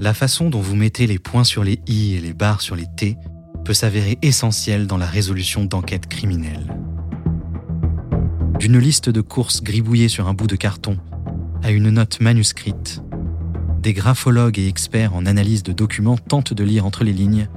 La 0.00 0.14
façon 0.14 0.48
dont 0.48 0.60
vous 0.60 0.76
mettez 0.76 1.08
les 1.08 1.18
points 1.18 1.42
sur 1.42 1.64
les 1.64 1.80
i 1.88 2.14
et 2.14 2.20
les 2.20 2.32
barres 2.32 2.60
sur 2.60 2.76
les 2.76 2.86
t 2.86 3.16
peut 3.64 3.74
s'avérer 3.74 4.16
essentielle 4.22 4.86
dans 4.86 4.96
la 4.96 5.06
résolution 5.06 5.64
d'enquêtes 5.64 6.06
criminelles. 6.06 6.72
D'une 8.60 8.78
liste 8.78 9.10
de 9.10 9.20
courses 9.20 9.60
gribouillées 9.60 10.08
sur 10.08 10.28
un 10.28 10.34
bout 10.34 10.46
de 10.46 10.54
carton 10.54 10.98
à 11.64 11.72
une 11.72 11.90
note 11.90 12.20
manuscrite, 12.20 13.02
des 13.80 13.92
graphologues 13.92 14.58
et 14.58 14.68
experts 14.68 15.14
en 15.14 15.26
analyse 15.26 15.64
de 15.64 15.72
documents 15.72 16.16
tentent 16.16 16.54
de 16.54 16.64
lire 16.64 16.86
entre 16.86 17.02
les 17.02 17.12
lignes 17.12 17.48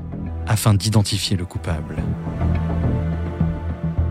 afin 0.47 0.73
d'identifier 0.73 1.37
le 1.37 1.45
coupable. 1.45 1.97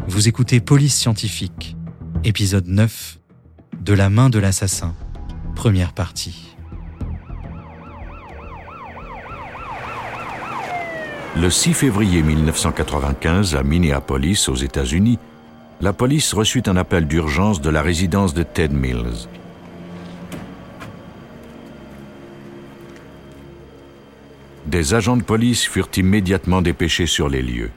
Vous 0.07 0.29
écoutez 0.29 0.61
Police 0.61 0.95
scientifique, 0.95 1.77
épisode 2.23 2.69
9, 2.69 3.19
De 3.81 3.93
la 3.93 4.09
main 4.09 4.31
de 4.31 4.39
l'assassin, 4.39 4.95
première 5.57 5.93
partie. 5.93 6.57
Le 11.41 11.49
6 11.49 11.73
février 11.73 12.23
1995, 12.23 13.55
à 13.57 13.63
Minneapolis, 13.63 14.47
aux 14.51 14.57
États-Unis, 14.57 15.19
la 15.81 15.95
police 15.95 16.35
reçut 16.35 16.65
un 16.67 16.77
appel 16.77 17.07
d'urgence 17.07 17.63
de 17.63 17.71
la 17.71 17.81
résidence 17.81 18.35
de 18.35 18.43
Ted 18.43 18.75
Mills. 18.75 19.27
Des 24.67 24.93
agents 24.93 25.17
de 25.17 25.23
police 25.23 25.65
furent 25.65 25.89
immédiatement 25.97 26.61
dépêchés 26.61 27.07
sur 27.07 27.31
les 27.31 27.41
lieux. 27.41 27.71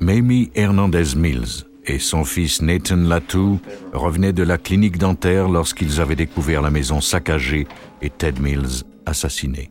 Mamie 0.00 0.50
Hernandez 0.54 1.14
Mills 1.14 1.66
et 1.84 1.98
son 1.98 2.24
fils 2.24 2.62
Nathan 2.62 2.96
Latou 2.96 3.60
revenaient 3.92 4.32
de 4.32 4.44
la 4.44 4.56
clinique 4.56 4.96
dentaire 4.96 5.50
lorsqu'ils 5.50 6.00
avaient 6.00 6.16
découvert 6.16 6.62
la 6.62 6.70
maison 6.70 7.02
saccagée 7.02 7.66
et 8.00 8.08
Ted 8.08 8.40
Mills 8.40 8.84
assassiné. 9.06 9.70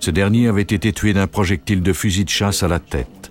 Ce 0.00 0.10
dernier 0.10 0.48
avait 0.48 0.62
été 0.62 0.92
tué 0.92 1.12
d'un 1.12 1.26
projectile 1.26 1.82
de 1.82 1.92
fusil 1.92 2.24
de 2.24 2.30
chasse 2.30 2.62
à 2.62 2.68
la 2.68 2.78
tête. 2.78 3.30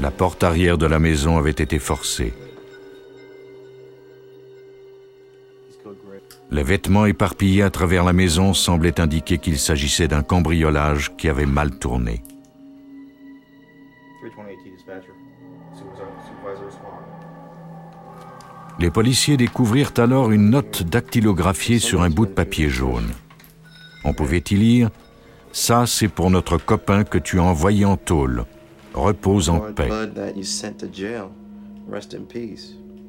La 0.00 0.10
porte 0.10 0.42
arrière 0.42 0.78
de 0.78 0.86
la 0.86 0.98
maison 0.98 1.38
avait 1.38 1.50
été 1.50 1.78
forcée. 1.78 2.34
Les 6.50 6.62
vêtements 6.62 7.06
éparpillés 7.06 7.62
à 7.62 7.70
travers 7.70 8.04
la 8.04 8.12
maison 8.12 8.54
semblaient 8.54 9.00
indiquer 9.00 9.38
qu'il 9.38 9.58
s'agissait 9.58 10.08
d'un 10.08 10.22
cambriolage 10.22 11.16
qui 11.16 11.28
avait 11.28 11.46
mal 11.46 11.78
tourné. 11.78 12.22
Les 18.78 18.90
policiers 18.90 19.36
découvrirent 19.36 19.92
alors 19.96 20.30
une 20.30 20.50
note 20.50 20.82
dactylographiée 20.82 21.78
sur 21.78 22.02
un 22.02 22.10
bout 22.10 22.26
de 22.26 22.32
papier 22.32 22.68
jaune. 22.68 23.08
On 24.04 24.12
pouvait 24.12 24.44
y 24.50 24.54
lire 24.54 24.90
Ça, 25.52 25.86
c'est 25.86 26.08
pour 26.08 26.30
notre 26.30 26.58
copain 26.58 27.04
que 27.04 27.18
tu 27.18 27.38
as 27.38 27.42
envoyé 27.42 27.84
en 27.84 27.96
tôle. 27.96 28.44
Repose 28.92 29.48
en 29.48 29.60
paix. 29.60 29.90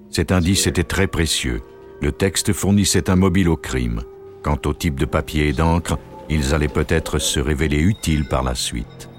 Cet 0.10 0.32
indice 0.32 0.68
était 0.68 0.84
très 0.84 1.08
précieux. 1.08 1.62
Le 2.02 2.12
texte 2.12 2.54
fournissait 2.54 3.10
un 3.10 3.16
mobile 3.16 3.50
au 3.50 3.58
crime. 3.58 4.02
Quant 4.44 4.60
au 4.66 4.74
type 4.74 5.00
de 5.00 5.06
papier 5.06 5.50
et 5.50 5.54
d'encre, 5.54 5.98
ils 6.30 6.54
allaient 6.54 6.68
peut-être 6.68 7.20
se 7.20 7.40
révéler 7.40 7.80
utiles 7.80 8.26
par 8.26 8.44
la 8.44 8.56
suite. 8.56 9.10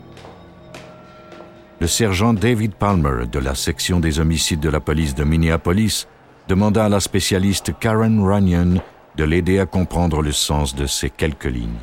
Le 1.80 1.86
sergent 1.86 2.34
David 2.34 2.74
Palmer 2.74 3.26
de 3.30 3.38
la 3.38 3.54
section 3.54 4.00
des 4.00 4.18
homicides 4.18 4.58
de 4.58 4.68
la 4.68 4.80
police 4.80 5.14
de 5.14 5.22
Minneapolis 5.22 6.08
demanda 6.48 6.84
à 6.84 6.88
la 6.88 6.98
spécialiste 6.98 7.72
Karen 7.78 8.20
Runyon 8.20 8.80
de 9.16 9.24
l'aider 9.24 9.60
à 9.60 9.66
comprendre 9.66 10.20
le 10.20 10.32
sens 10.32 10.74
de 10.74 10.86
ces 10.86 11.08
quelques 11.08 11.44
lignes. 11.44 11.78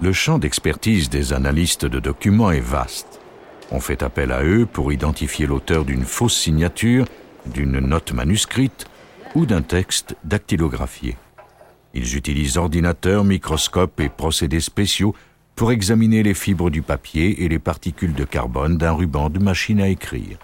Le 0.00 0.14
champ 0.14 0.38
d'expertise 0.38 1.10
des 1.10 1.34
analystes 1.34 1.84
de 1.84 2.00
documents 2.00 2.50
est 2.50 2.60
vaste. 2.60 3.20
On 3.70 3.80
fait 3.80 4.02
appel 4.02 4.32
à 4.32 4.42
eux 4.42 4.64
pour 4.64 4.94
identifier 4.94 5.46
l'auteur 5.46 5.84
d'une 5.84 6.04
fausse 6.04 6.36
signature, 6.36 7.04
d'une 7.44 7.80
note 7.80 8.12
manuscrite 8.12 8.86
ou 9.34 9.44
d'un 9.44 9.60
texte 9.60 10.16
dactylographié. 10.24 11.18
Ils 11.92 12.16
utilisent 12.16 12.56
ordinateurs, 12.56 13.24
microscopes 13.24 14.00
et 14.00 14.08
procédés 14.08 14.60
spéciaux 14.60 15.14
pour 15.60 15.72
examiner 15.72 16.22
les 16.22 16.32
fibres 16.32 16.70
du 16.70 16.80
papier 16.80 17.44
et 17.44 17.48
les 17.50 17.58
particules 17.58 18.14
de 18.14 18.24
carbone 18.24 18.78
d'un 18.78 18.92
ruban 18.92 19.28
de 19.28 19.38
machine 19.38 19.78
à 19.82 19.88
écrire. 19.88 20.38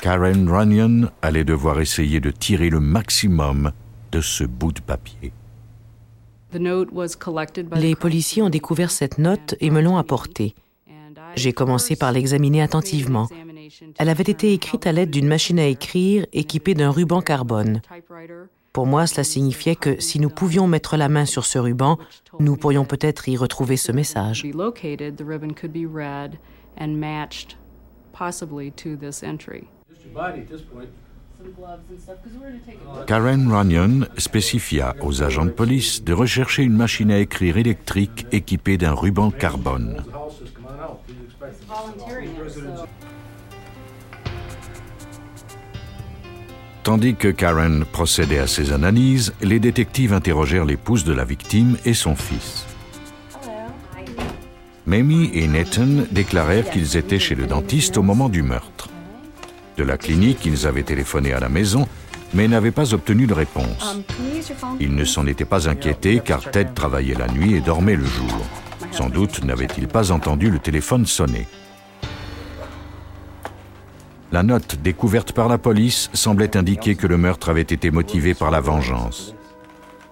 Karen 0.00 0.48
Runyon 0.48 1.10
allait 1.20 1.42
devoir 1.42 1.80
essayer 1.80 2.20
de 2.20 2.30
tirer 2.30 2.70
le 2.70 2.78
maximum 2.78 3.72
de 4.12 4.20
ce 4.20 4.44
bout 4.44 4.70
de 4.70 4.80
papier. 4.80 5.32
Les 6.52 7.96
policiers 7.96 8.42
ont 8.42 8.48
découvert 8.48 8.92
cette 8.92 9.18
note 9.18 9.56
et 9.58 9.70
me 9.70 9.80
l'ont 9.80 9.96
apportée. 9.96 10.54
J'ai 11.34 11.52
commencé 11.52 11.96
par 11.96 12.12
l'examiner 12.12 12.62
attentivement. 12.62 13.26
Elle 13.98 14.08
avait 14.08 14.22
été 14.22 14.52
écrite 14.52 14.86
à 14.86 14.92
l'aide 14.92 15.10
d'une 15.10 15.26
machine 15.26 15.58
à 15.58 15.66
écrire 15.66 16.24
équipée 16.32 16.74
d'un 16.74 16.92
ruban 16.92 17.20
carbone. 17.20 17.82
Pour 18.74 18.86
moi, 18.86 19.06
cela 19.06 19.22
signifiait 19.22 19.76
que 19.76 20.00
si 20.00 20.18
nous 20.18 20.28
pouvions 20.28 20.66
mettre 20.66 20.96
la 20.96 21.08
main 21.08 21.26
sur 21.26 21.46
ce 21.46 21.58
ruban, 21.58 21.96
nous 22.40 22.56
pourrions 22.56 22.84
peut-être 22.84 23.28
y 23.28 23.36
retrouver 23.36 23.76
ce 23.76 23.92
message. 23.92 24.44
Karen 33.06 33.52
Runyon 33.52 34.06
spécifia 34.18 34.96
aux 35.00 35.22
agents 35.22 35.44
de 35.44 35.50
police 35.50 36.02
de 36.02 36.12
rechercher 36.12 36.64
une 36.64 36.76
machine 36.76 37.12
à 37.12 37.20
écrire 37.20 37.56
électrique 37.56 38.26
équipée 38.32 38.76
d'un 38.76 38.94
ruban 38.94 39.30
carbone. 39.30 40.02
Tandis 46.84 47.14
que 47.14 47.28
Karen 47.28 47.86
procédait 47.86 48.38
à 48.38 48.46
ses 48.46 48.70
analyses, 48.70 49.32
les 49.40 49.58
détectives 49.58 50.12
interrogèrent 50.12 50.66
l'épouse 50.66 51.04
de 51.04 51.14
la 51.14 51.24
victime 51.24 51.78
et 51.86 51.94
son 51.94 52.14
fils. 52.14 52.66
Mamie 54.84 55.30
et 55.32 55.46
Nathan 55.46 56.04
déclarèrent 56.10 56.68
qu'ils 56.68 56.98
étaient 56.98 57.18
chez 57.18 57.34
le 57.34 57.46
dentiste 57.46 57.96
au 57.96 58.02
moment 58.02 58.28
du 58.28 58.42
meurtre. 58.42 58.90
De 59.78 59.82
la 59.82 59.96
clinique, 59.96 60.44
ils 60.44 60.66
avaient 60.66 60.82
téléphoné 60.82 61.32
à 61.32 61.40
la 61.40 61.48
maison, 61.48 61.88
mais 62.34 62.48
n'avaient 62.48 62.70
pas 62.70 62.92
obtenu 62.92 63.26
de 63.26 63.32
réponse. 63.32 63.96
Ils 64.78 64.94
ne 64.94 65.06
s'en 65.06 65.26
étaient 65.26 65.46
pas 65.46 65.70
inquiétés 65.70 66.20
car 66.22 66.50
Ted 66.50 66.68
travaillait 66.74 67.14
la 67.14 67.28
nuit 67.28 67.54
et 67.54 67.62
dormait 67.62 67.96
le 67.96 68.04
jour. 68.04 68.44
Sans 68.90 69.08
doute 69.08 69.42
n'avait-il 69.42 69.88
pas 69.88 70.12
entendu 70.12 70.50
le 70.50 70.58
téléphone 70.58 71.06
sonner. 71.06 71.46
La 74.34 74.42
note 74.42 74.82
découverte 74.82 75.30
par 75.30 75.46
la 75.46 75.58
police 75.58 76.10
semblait 76.12 76.56
indiquer 76.56 76.96
que 76.96 77.06
le 77.06 77.16
meurtre 77.16 77.50
avait 77.50 77.60
été 77.60 77.92
motivé 77.92 78.34
par 78.34 78.50
la 78.50 78.58
vengeance. 78.58 79.32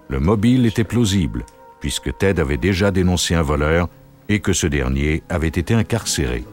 Le 0.06 0.21
mobile 0.21 0.65
était 0.65 0.84
plausible, 0.84 1.44
puisque 1.81 2.16
Ted 2.16 2.41
avait 2.41 2.56
déjà 2.56 2.93
dénoncé 2.93 3.34
un 3.34 3.43
voleur 3.43 3.88
et 4.28 4.38
que 4.38 4.53
ce 4.53 4.69
dernier 4.69 5.25
avait 5.28 5.49
été 5.49 5.75
incarcéré. 5.75 6.44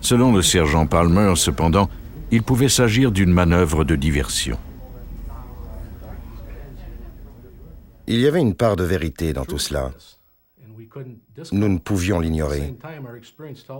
Selon 0.00 0.32
le 0.32 0.40
sergent 0.40 0.86
Palmer, 0.86 1.34
cependant, 1.36 1.90
il 2.30 2.42
pouvait 2.42 2.70
s'agir 2.70 3.12
d'une 3.12 3.30
manœuvre 3.30 3.84
de 3.84 3.94
diversion. 3.94 4.56
Il 8.06 8.20
y 8.20 8.26
avait 8.26 8.40
une 8.40 8.54
part 8.54 8.76
de 8.76 8.84
vérité 8.84 9.34
dans 9.34 9.44
tout 9.44 9.58
cela. 9.58 9.90
Nous 11.52 11.68
ne 11.68 11.78
pouvions 11.78 12.20
l'ignorer. 12.20 12.74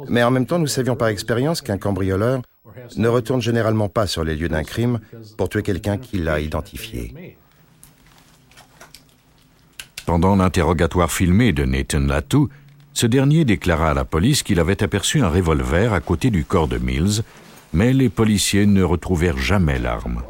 Mais 0.09 0.23
en 0.23 0.31
même 0.31 0.47
temps, 0.47 0.59
nous 0.59 0.67
savions 0.67 0.97
par 0.97 1.09
expérience 1.09 1.61
qu'un 1.61 1.79
cambrioleur 1.79 2.43
ne 2.97 3.09
retourne 3.09 3.41
généralement 3.41 3.89
pas 3.89 4.07
sur 4.07 4.25
les 4.25 4.35
lieux 4.35 4.49
d'un 4.49 4.65
crime 4.65 5.01
pour 5.37 5.49
tuer 5.49 5.63
quelqu'un 5.63 5.97
qu'il 5.97 6.29
a 6.29 6.41
identifié. 6.41 7.37
Pendant 10.07 10.37
l'interrogatoire 10.37 11.11
filmé 11.11 11.53
de 11.53 11.65
Nathan 11.65 12.01
Latou, 12.01 12.49
ce 12.93 13.07
dernier 13.07 13.45
déclara 13.45 13.91
à 13.91 13.95
la 13.95 14.05
police 14.05 14.43
qu'il 14.43 14.61
avait 14.61 14.83
aperçu 14.83 15.21
un 15.21 15.29
revolver 15.29 15.93
à 15.93 16.01
côté 16.01 16.31
du 16.31 16.45
corps 16.45 16.69
de 16.69 16.79
Mills, 16.79 17.23
mais 17.73 17.93
les 17.93 18.09
policiers 18.09 18.67
ne 18.67 18.83
retrouvèrent 18.83 19.39
jamais 19.39 19.79
l'arme. 19.79 20.23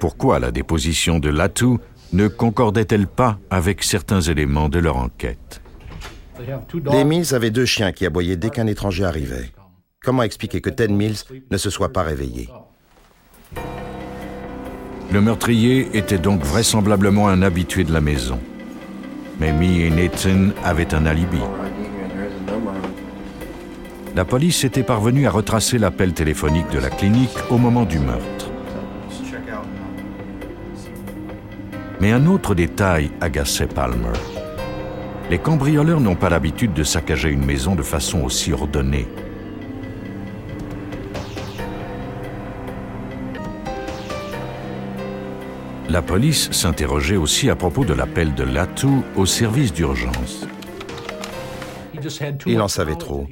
Pourquoi 0.00 0.38
la 0.38 0.50
déposition 0.50 1.18
de 1.18 1.28
Latou 1.28 1.78
ne 2.14 2.28
concordait-elle 2.28 3.08
pas 3.08 3.38
avec 3.50 3.82
certains 3.82 4.20
éléments 4.20 4.68
de 4.68 4.78
leur 4.78 4.96
enquête? 4.96 5.60
Les 6.92 7.04
Mills 7.04 7.34
avaient 7.34 7.50
deux 7.50 7.64
chiens 7.64 7.90
qui 7.90 8.06
aboyaient 8.06 8.36
dès 8.36 8.50
qu'un 8.50 8.68
étranger 8.68 9.04
arrivait. 9.04 9.50
Comment 10.02 10.22
expliquer 10.22 10.60
que 10.60 10.70
Ted 10.70 10.92
Mills 10.92 11.24
ne 11.50 11.56
se 11.56 11.70
soit 11.70 11.92
pas 11.92 12.02
réveillé? 12.02 12.48
Le 15.12 15.20
meurtrier 15.20 15.88
était 15.94 16.18
donc 16.18 16.42
vraisemblablement 16.42 17.28
un 17.28 17.42
habitué 17.42 17.82
de 17.82 17.92
la 17.92 18.00
maison. 18.00 18.38
Mamie 19.40 19.82
et 19.82 19.90
Nathan 19.90 20.50
avaient 20.62 20.94
un 20.94 21.06
alibi. 21.06 21.40
La 24.14 24.24
police 24.24 24.62
était 24.62 24.84
parvenue 24.84 25.26
à 25.26 25.30
retracer 25.30 25.78
l'appel 25.78 26.14
téléphonique 26.14 26.70
de 26.70 26.78
la 26.78 26.90
clinique 26.90 27.36
au 27.50 27.58
moment 27.58 27.84
du 27.84 27.98
meurtre. 27.98 28.33
Mais 32.04 32.12
un 32.12 32.26
autre 32.26 32.54
détail 32.54 33.10
agaçait 33.22 33.66
Palmer. 33.66 34.12
Les 35.30 35.38
cambrioleurs 35.38 36.00
n'ont 36.00 36.16
pas 36.16 36.28
l'habitude 36.28 36.74
de 36.74 36.84
saccager 36.84 37.30
une 37.30 37.46
maison 37.46 37.74
de 37.74 37.82
façon 37.82 38.20
aussi 38.20 38.52
ordonnée. 38.52 39.08
La 45.88 46.02
police 46.02 46.50
s'interrogeait 46.50 47.16
aussi 47.16 47.48
à 47.48 47.56
propos 47.56 47.86
de 47.86 47.94
l'appel 47.94 48.34
de 48.34 48.44
Latou 48.44 49.02
au 49.16 49.24
service 49.24 49.72
d'urgence. 49.72 50.46
Il 52.46 52.60
en 52.60 52.68
savait 52.68 52.96
trop. 52.96 53.26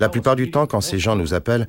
La 0.00 0.08
plupart 0.08 0.36
du 0.36 0.50
temps, 0.50 0.66
quand 0.66 0.80
ces 0.80 0.98
gens 0.98 1.16
nous 1.16 1.34
appellent, 1.34 1.68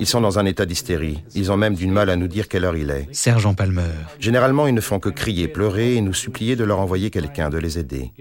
ils 0.00 0.06
sont 0.06 0.20
dans 0.20 0.38
un 0.38 0.46
état 0.46 0.66
d'hystérie. 0.66 1.22
Ils 1.34 1.52
ont 1.52 1.56
même 1.56 1.74
du 1.74 1.86
mal 1.86 2.10
à 2.10 2.16
nous 2.16 2.28
dire 2.28 2.48
quelle 2.48 2.64
heure 2.64 2.76
il 2.76 2.90
est. 2.90 3.08
Sergent 3.12 3.54
Palmer. 3.54 3.82
Généralement, 4.18 4.66
ils 4.66 4.74
ne 4.74 4.80
font 4.80 5.00
que 5.00 5.08
crier, 5.08 5.48
pleurer 5.48 5.96
et 5.96 6.00
nous 6.00 6.14
supplier 6.14 6.56
de 6.56 6.64
leur 6.64 6.80
envoyer 6.80 7.10
quelqu'un, 7.10 7.50
de 7.50 7.58
les 7.58 7.78
aider. 7.78 8.12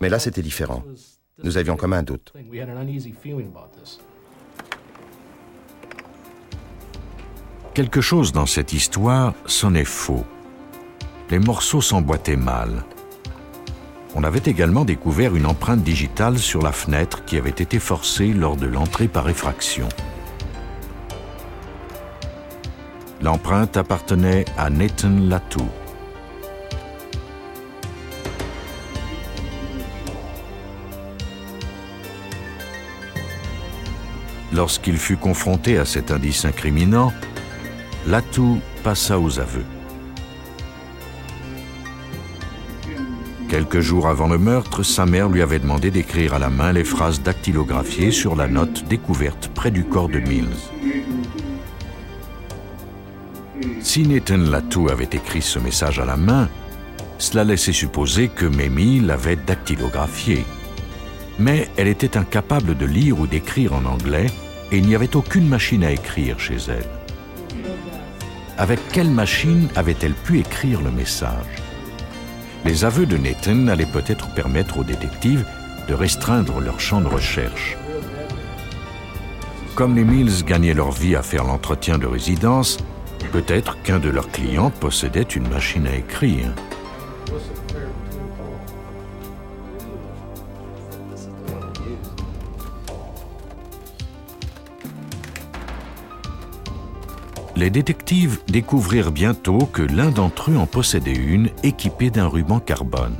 Mais 0.00 0.08
là, 0.08 0.18
c'était 0.18 0.42
différent. 0.42 0.82
Nous 1.42 1.56
avions 1.56 1.76
comme 1.76 1.92
un 1.92 2.02
doute. 2.02 2.32
Quelque 7.74 8.00
chose 8.02 8.32
dans 8.32 8.46
cette 8.46 8.72
histoire 8.72 9.32
sonnait 9.46 9.86
faux. 9.86 10.24
Les 11.30 11.38
morceaux 11.38 11.80
s'emboîtaient 11.80 12.36
mal. 12.36 12.84
On 14.14 14.24
avait 14.24 14.42
également 14.44 14.84
découvert 14.84 15.34
une 15.36 15.46
empreinte 15.46 15.82
digitale 15.82 16.38
sur 16.38 16.60
la 16.60 16.72
fenêtre 16.72 17.24
qui 17.24 17.38
avait 17.38 17.48
été 17.50 17.78
forcée 17.78 18.32
lors 18.32 18.56
de 18.56 18.66
l'entrée 18.66 19.08
par 19.08 19.28
effraction. 19.30 19.88
L'empreinte 23.22 23.76
appartenait 23.76 24.44
à 24.58 24.68
Nathan 24.68 25.16
Latou. 25.28 25.66
Lorsqu'il 34.52 34.98
fut 34.98 35.16
confronté 35.16 35.78
à 35.78 35.86
cet 35.86 36.10
indice 36.10 36.44
incriminant, 36.44 37.14
Latou 38.06 38.60
passa 38.82 39.18
aux 39.18 39.40
aveux. 39.40 39.64
Quelques 43.52 43.80
jours 43.80 44.08
avant 44.08 44.28
le 44.28 44.38
meurtre, 44.38 44.82
sa 44.82 45.04
mère 45.04 45.28
lui 45.28 45.42
avait 45.42 45.58
demandé 45.58 45.90
d'écrire 45.90 46.32
à 46.32 46.38
la 46.38 46.48
main 46.48 46.72
les 46.72 46.84
phrases 46.84 47.20
dactylographiées 47.20 48.10
sur 48.10 48.34
la 48.34 48.48
note 48.48 48.88
découverte 48.88 49.50
près 49.54 49.70
du 49.70 49.84
corps 49.84 50.08
de 50.08 50.20
Mills. 50.20 50.56
Si 53.82 54.08
Nathan 54.08 54.38
Latou 54.38 54.88
avait 54.88 55.10
écrit 55.12 55.42
ce 55.42 55.58
message 55.58 55.98
à 55.98 56.06
la 56.06 56.16
main, 56.16 56.48
cela 57.18 57.44
laissait 57.44 57.74
supposer 57.74 58.28
que 58.28 58.46
Mamie 58.46 59.00
l'avait 59.00 59.36
dactylographié. 59.36 60.46
Mais 61.38 61.68
elle 61.76 61.88
était 61.88 62.16
incapable 62.16 62.74
de 62.74 62.86
lire 62.86 63.20
ou 63.20 63.26
d'écrire 63.26 63.74
en 63.74 63.84
anglais 63.84 64.28
et 64.70 64.78
il 64.78 64.86
n'y 64.86 64.94
avait 64.94 65.14
aucune 65.14 65.46
machine 65.46 65.84
à 65.84 65.92
écrire 65.92 66.40
chez 66.40 66.56
elle. 66.68 66.88
Avec 68.56 68.80
quelle 68.92 69.10
machine 69.10 69.68
avait-elle 69.76 70.14
pu 70.14 70.40
écrire 70.40 70.80
le 70.80 70.90
message? 70.90 71.71
Les 72.64 72.84
aveux 72.84 73.06
de 73.06 73.16
Nathan 73.16 73.68
allaient 73.68 73.86
peut-être 73.86 74.28
permettre 74.34 74.78
aux 74.78 74.84
détectives 74.84 75.44
de 75.88 75.94
restreindre 75.94 76.60
leur 76.60 76.78
champ 76.80 77.00
de 77.00 77.08
recherche. 77.08 77.76
Comme 79.74 79.96
les 79.96 80.04
Mills 80.04 80.44
gagnaient 80.44 80.74
leur 80.74 80.92
vie 80.92 81.16
à 81.16 81.22
faire 81.22 81.44
l'entretien 81.44 81.98
de 81.98 82.06
résidence, 82.06 82.78
peut-être 83.32 83.82
qu'un 83.82 83.98
de 83.98 84.10
leurs 84.10 84.30
clients 84.30 84.70
possédait 84.70 85.22
une 85.22 85.48
machine 85.48 85.86
à 85.86 85.96
écrire. 85.96 86.52
Les 97.62 97.70
détectives 97.70 98.40
découvrirent 98.48 99.12
bientôt 99.12 99.66
que 99.66 99.82
l'un 99.82 100.10
d'entre 100.10 100.50
eux 100.50 100.56
en 100.56 100.66
possédait 100.66 101.14
une 101.14 101.48
équipée 101.62 102.10
d'un 102.10 102.26
ruban 102.26 102.58
carbone. 102.58 103.14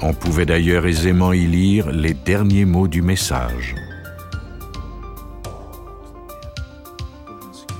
On 0.00 0.14
pouvait 0.14 0.46
d'ailleurs 0.46 0.86
aisément 0.86 1.34
y 1.34 1.46
lire 1.46 1.92
les 1.92 2.14
derniers 2.14 2.64
mots 2.64 2.88
du 2.88 3.02
message. 3.02 3.74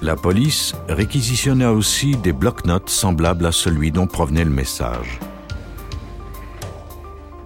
La 0.03 0.15
police 0.15 0.75
réquisitionna 0.91 1.73
aussi 1.73 2.17
des 2.17 2.35
blocs-notes 2.35 2.91
semblables 2.91 3.47
à 3.47 3.53
celui 3.53 3.93
dont 3.93 4.07
provenait 4.07 4.45
le 4.45 4.51
message. 4.51 5.21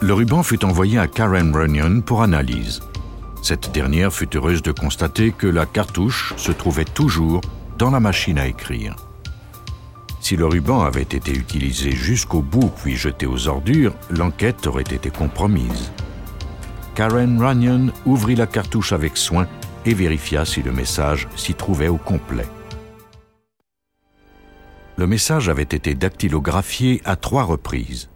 Le 0.03 0.15
ruban 0.15 0.43
fut 0.43 0.65
envoyé 0.65 0.99
à 0.99 1.07
Karen 1.07 1.55
Runyon 1.55 2.01
pour 2.01 2.23
analyse. 2.23 2.81
Cette 3.43 3.71
dernière 3.71 4.11
fut 4.11 4.35
heureuse 4.35 4.63
de 4.63 4.73
constater 4.73 5.31
que 5.31 5.47
la 5.47 5.67
cartouche 5.67 6.33
se 6.39 6.53
trouvait 6.53 6.87
toujours 6.87 7.43
dans 7.77 7.91
la 7.91 8.01
machine 8.01 8.39
à 8.39 8.47
écrire. 8.47 8.97
Si 10.23 10.37
le 10.37 10.47
ruban 10.47 10.81
avait 10.81 11.03
été 11.03 11.33
utilisé 11.33 11.93
jusqu'au 11.93 12.41
bout 12.41 12.73
puis 12.83 12.97
jeté 12.97 13.27
aux 13.27 13.47
ordures, 13.47 13.93
l'enquête 14.09 14.67
aurait 14.67 14.83
été 14.83 15.11
compromise. 15.11 15.93
Karen 16.95 17.39
Runyon 17.39 17.93
ouvrit 18.07 18.37
la 18.37 18.47
cartouche 18.47 18.95
avec 18.95 19.19
soin 19.19 19.47
et 19.85 19.93
vérifia 19.93 20.47
si 20.47 20.63
le 20.63 20.73
message 20.73 21.29
s'y 21.37 21.53
trouvait 21.53 21.89
au 21.89 21.99
complet. 21.99 22.47
Le 24.97 25.07
message 25.07 25.51
avait 25.51 25.63
été 25.63 25.95
dactylographié 25.95 27.03
à 27.05 27.17
trois 27.17 27.45
reprises 27.45 28.09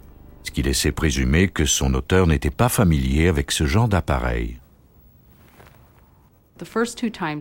ce 0.44 0.50
qui 0.50 0.62
laissait 0.62 0.92
présumer 0.92 1.48
que 1.48 1.64
son 1.64 1.92
auteur 1.94 2.26
n'était 2.26 2.50
pas 2.50 2.68
familier 2.68 3.28
avec 3.28 3.50
ce 3.50 3.66
genre 3.66 3.88
d'appareil. 3.88 4.58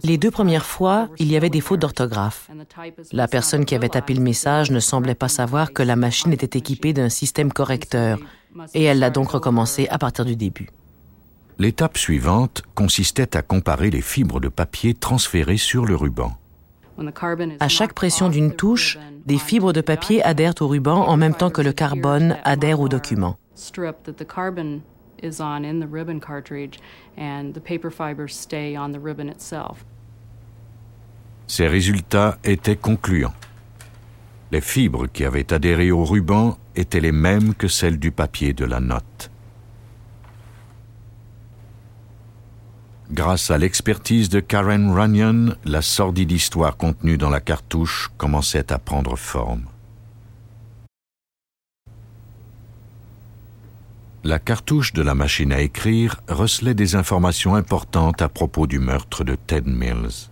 Les 0.04 0.18
deux 0.18 0.32
premières 0.32 0.66
fois, 0.66 1.08
il 1.20 1.32
y 1.32 1.38
avait 1.38 1.52
des 1.52 1.62
fautes 1.62 1.82
d'orthographe. 1.82 2.50
La 3.12 3.28
personne 3.28 3.64
qui 3.64 3.76
avait 3.76 3.90
tapé 3.90 4.16
le 4.16 4.22
message 4.22 4.72
ne 4.72 4.80
semblait 4.80 5.16
pas 5.16 5.28
savoir 5.28 5.72
que 5.72 5.84
la 5.84 5.96
machine 5.96 6.34
était 6.34 6.58
équipée 6.58 6.94
d'un 6.94 7.10
système 7.10 7.54
correcteur, 7.54 8.18
et 8.74 8.84
elle 8.84 9.00
l'a 9.00 9.12
donc 9.12 9.30
recommencé 9.32 9.88
à 9.90 10.00
partir 10.00 10.26
du 10.26 10.36
début. 10.36 10.70
L'étape 11.60 11.98
suivante 11.98 12.64
consistait 12.74 13.38
à 13.38 13.44
comparer 13.44 13.92
les 13.92 14.02
fibres 14.02 14.40
de 14.40 14.50
papier 14.50 14.96
transférées 14.96 15.58
sur 15.58 15.86
le 15.86 15.96
ruban. 15.96 16.36
À 17.60 17.68
chaque 17.68 17.94
pression 17.94 18.30
d'une 18.30 18.54
touche, 18.54 18.98
des 19.26 19.38
fibres 19.38 19.74
de 19.74 19.82
papier 19.82 20.24
adhèrent 20.24 20.54
au 20.62 20.68
ruban 20.68 21.08
en 21.08 21.18
même 21.18 21.34
temps 21.34 21.50
que 21.50 21.62
le 21.62 21.74
carbone 21.74 22.38
adhère 22.44 22.80
au 22.80 22.90
document. 22.90 23.38
Ces 31.48 31.68
résultats 31.68 32.38
étaient 32.44 32.76
concluants. 32.76 33.34
Les 34.52 34.62
fibres 34.62 35.08
qui 35.08 35.26
avaient 35.26 35.52
adhéré 35.52 35.92
au 35.92 36.04
ruban 36.04 36.58
étaient 36.76 37.00
les 37.00 37.12
mêmes 37.12 37.56
que 37.56 37.68
celles 37.68 37.98
du 37.98 38.12
papier 38.12 38.54
de 38.54 38.66
la 38.66 38.80
note. 38.80 39.32
Grâce 43.12 43.52
à 43.52 43.58
l'expertise 43.58 44.30
de 44.30 44.40
Karen 44.40 44.92
Runyon, 44.92 45.56
la 45.66 45.82
sordide 45.82 46.32
histoire 46.32 46.78
contenue 46.78 47.18
dans 47.18 47.30
la 47.30 47.42
cartouche 47.42 48.10
commençait 48.18 48.72
à 48.72 48.80
prendre 48.80 49.18
forme. 49.18 49.66
La 54.24 54.40
cartouche 54.40 54.94
de 54.94 55.02
la 55.02 55.16
machine 55.16 55.52
à 55.52 55.60
écrire 55.60 56.22
recelait 56.30 56.74
des 56.74 56.96
informations 56.96 57.56
importantes 57.56 58.22
à 58.22 58.30
propos 58.30 58.68
du 58.68 58.80
meurtre 58.80 59.26
de 59.26 59.36
Ted 59.36 59.70
Mills. 59.70 60.30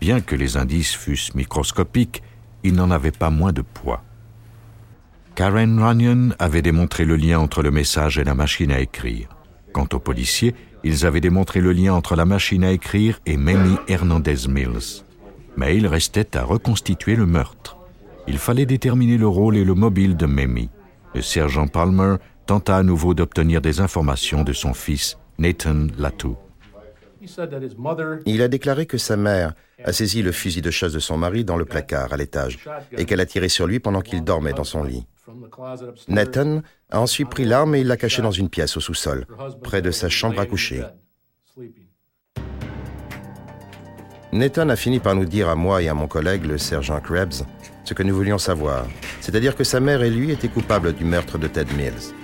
Bien 0.00 0.20
que 0.20 0.34
les 0.34 0.56
indices 0.56 0.96
fussent 0.96 1.36
microscopiques, 1.36 2.24
ils 2.64 2.74
n'en 2.74 2.90
avaient 2.90 3.12
pas 3.12 3.30
moins 3.30 3.52
de 3.52 3.62
poids. 3.62 4.02
Karen 5.36 5.80
Runyon 5.80 6.34
avait 6.40 6.62
démontré 6.62 7.04
le 7.04 7.14
lien 7.14 7.38
entre 7.38 7.62
le 7.62 7.70
message 7.70 8.18
et 8.18 8.24
la 8.24 8.34
machine 8.34 8.72
à 8.72 8.80
écrire. 8.80 9.28
Quant 9.72 9.86
aux 9.92 10.00
policiers, 10.00 10.54
ils 10.84 11.06
avaient 11.06 11.20
démontré 11.20 11.60
le 11.60 11.72
lien 11.72 11.94
entre 11.94 12.16
la 12.16 12.24
machine 12.24 12.64
à 12.64 12.72
écrire 12.72 13.20
et 13.26 13.36
Mamie 13.36 13.78
Hernandez 13.88 14.48
Mills. 14.48 15.04
Mais 15.56 15.76
il 15.76 15.86
restait 15.86 16.36
à 16.36 16.44
reconstituer 16.44 17.14
le 17.14 17.26
meurtre. 17.26 17.76
Il 18.26 18.38
fallait 18.38 18.66
déterminer 18.66 19.18
le 19.18 19.28
rôle 19.28 19.56
et 19.56 19.64
le 19.64 19.74
mobile 19.74 20.16
de 20.16 20.26
Mamie. 20.26 20.70
Le 21.14 21.22
sergent 21.22 21.66
Palmer 21.66 22.16
tenta 22.46 22.76
à 22.76 22.82
nouveau 22.82 23.14
d'obtenir 23.14 23.60
des 23.60 23.80
informations 23.80 24.44
de 24.44 24.52
son 24.52 24.74
fils, 24.74 25.18
Nathan 25.38 25.88
Latou. 25.98 26.36
Il 28.26 28.42
a 28.42 28.48
déclaré 28.48 28.86
que 28.86 28.98
sa 28.98 29.16
mère 29.16 29.54
a 29.84 29.92
saisi 29.92 30.22
le 30.22 30.32
fusil 30.32 30.62
de 30.62 30.70
chasse 30.70 30.92
de 30.92 30.98
son 30.98 31.16
mari 31.16 31.44
dans 31.44 31.56
le 31.56 31.64
placard 31.64 32.12
à 32.12 32.16
l'étage 32.16 32.58
et 32.96 33.04
qu'elle 33.04 33.20
a 33.20 33.26
tiré 33.26 33.48
sur 33.48 33.66
lui 33.66 33.80
pendant 33.80 34.00
qu'il 34.00 34.24
dormait 34.24 34.52
dans 34.52 34.64
son 34.64 34.82
lit. 34.82 35.06
Nathan 36.08 36.62
a 36.90 37.00
ensuite 37.00 37.28
pris 37.28 37.44
l'arme 37.44 37.74
et 37.74 37.80
il 37.80 37.86
l'a 37.86 37.96
cachée 37.96 38.22
dans 38.22 38.30
une 38.30 38.48
pièce 38.48 38.76
au 38.76 38.80
sous-sol, 38.80 39.26
près 39.62 39.82
de 39.82 39.90
sa 39.90 40.08
chambre 40.08 40.40
à 40.40 40.46
coucher. 40.46 40.82
Nathan 44.32 44.68
a 44.70 44.76
fini 44.76 44.98
par 44.98 45.14
nous 45.14 45.26
dire 45.26 45.48
à 45.48 45.54
moi 45.54 45.82
et 45.82 45.88
à 45.88 45.94
mon 45.94 46.08
collègue, 46.08 46.46
le 46.46 46.56
sergent 46.56 47.00
Krebs, 47.00 47.44
ce 47.84 47.94
que 47.94 48.02
nous 48.02 48.14
voulions 48.14 48.38
savoir, 48.38 48.86
c'est-à-dire 49.20 49.54
que 49.54 49.64
sa 49.64 49.78
mère 49.78 50.02
et 50.02 50.10
lui 50.10 50.30
étaient 50.30 50.48
coupables 50.48 50.94
du 50.94 51.04
meurtre 51.04 51.36
de 51.38 51.48
Ted 51.48 51.72
Mills. 51.74 52.14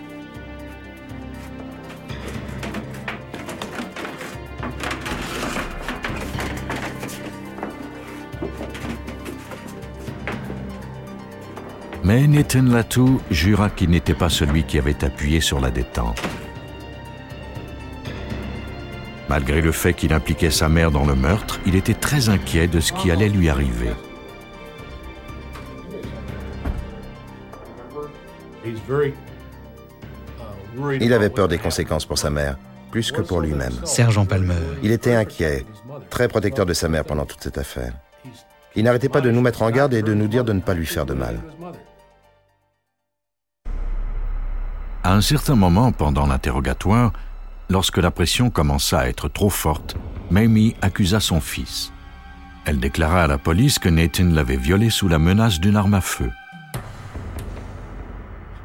Mais 12.09 12.27
Nathan 12.27 12.63
Latou 12.63 13.21
jura 13.31 13.69
qu'il 13.69 13.91
n'était 13.91 14.15
pas 14.15 14.31
celui 14.31 14.65
qui 14.65 14.79
avait 14.79 15.05
appuyé 15.05 15.43
sur 15.43 15.61
la 15.61 15.71
détente. 15.71 16.19
Malgré 19.29 19.61
le 19.61 19.73
fait 19.73 19.93
qu'il 19.93 20.15
impliquait 20.15 20.51
sa 20.51 20.71
mère 20.71 20.91
dans 20.91 21.05
le 21.05 21.15
meurtre, 21.15 21.61
il 21.67 21.77
était 21.77 21.93
très 21.93 22.31
inquiet 22.31 22.67
de 22.67 22.81
ce 22.81 22.95
qui 22.95 23.11
allait 23.11 23.29
lui 23.29 23.51
arriver. 23.51 23.91
Il 31.03 31.13
avait 31.13 31.29
peur 31.29 31.49
des 31.49 31.59
conséquences 31.59 32.07
pour 32.07 32.17
sa 32.17 32.31
mère, 32.31 32.57
plus 32.91 33.13
que 33.13 33.21
pour 33.21 33.43
lui-même. 33.43 33.75
Sergent 33.85 34.25
Palmer. 34.25 34.55
Il 34.83 34.93
était 34.93 35.15
inquiet, 35.15 35.67
très 36.09 36.27
protecteur 36.29 36.65
de 36.65 36.73
sa 36.73 36.89
mère 36.89 37.05
pendant 37.05 37.27
toute 37.27 37.43
cette 37.43 37.59
affaire. 37.59 37.93
Il 38.77 38.85
n'arrêtait 38.85 39.11
pas 39.11 39.21
de 39.21 39.31
nous 39.31 39.43
mettre 39.43 39.61
en 39.61 39.71
garde 39.71 39.93
et 39.93 40.01
de 40.01 40.15
nous 40.15 40.29
dire 40.29 40.45
de 40.45 40.55
ne 40.55 40.61
pas 40.61 40.73
lui 40.73 40.87
faire 40.87 41.05
de 41.05 41.13
mal. 41.13 41.39
À 45.05 45.15
un 45.15 45.21
certain 45.21 45.55
moment 45.55 45.93
pendant 45.93 46.27
l'interrogatoire, 46.27 47.13
lorsque 47.69 47.99
la 47.99 48.11
pression 48.11 48.51
commença 48.51 49.01
à 49.01 49.09
être 49.09 49.29
trop 49.29 49.51
forte, 49.51 49.97
Mamie 50.31 50.75
accusa 50.83 51.21
son 51.21 51.41
fils. 51.41 51.93
Elle 52.65 52.81
déclara 52.81 53.25
à 53.25 53.27
la 53.27 53.39
police 53.39 53.79
que 53.79 53.89
Nathan 53.89 54.25
l'avait 54.25 54.57
violée 54.57 54.91
sous 54.91 55.09
la 55.09 55.19
menace 55.19 55.61
d'une 55.61 55.77
arme 55.77 55.95
à 55.95 56.01
feu. 56.01 56.31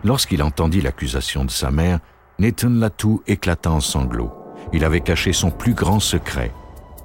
Lorsqu'il 0.03 0.43
entendit 0.43 0.81
l'accusation 0.81 1.45
de 1.45 1.51
sa 1.51 1.71
mère, 1.71 1.99
Nathan 2.39 2.69
Latou 2.69 3.23
éclata 3.27 3.71
en 3.71 3.79
sanglots. 3.79 4.33
Il 4.73 4.83
avait 4.83 5.01
caché 5.01 5.31
son 5.31 5.51
plus 5.51 5.73
grand 5.73 5.99
secret. 5.99 6.51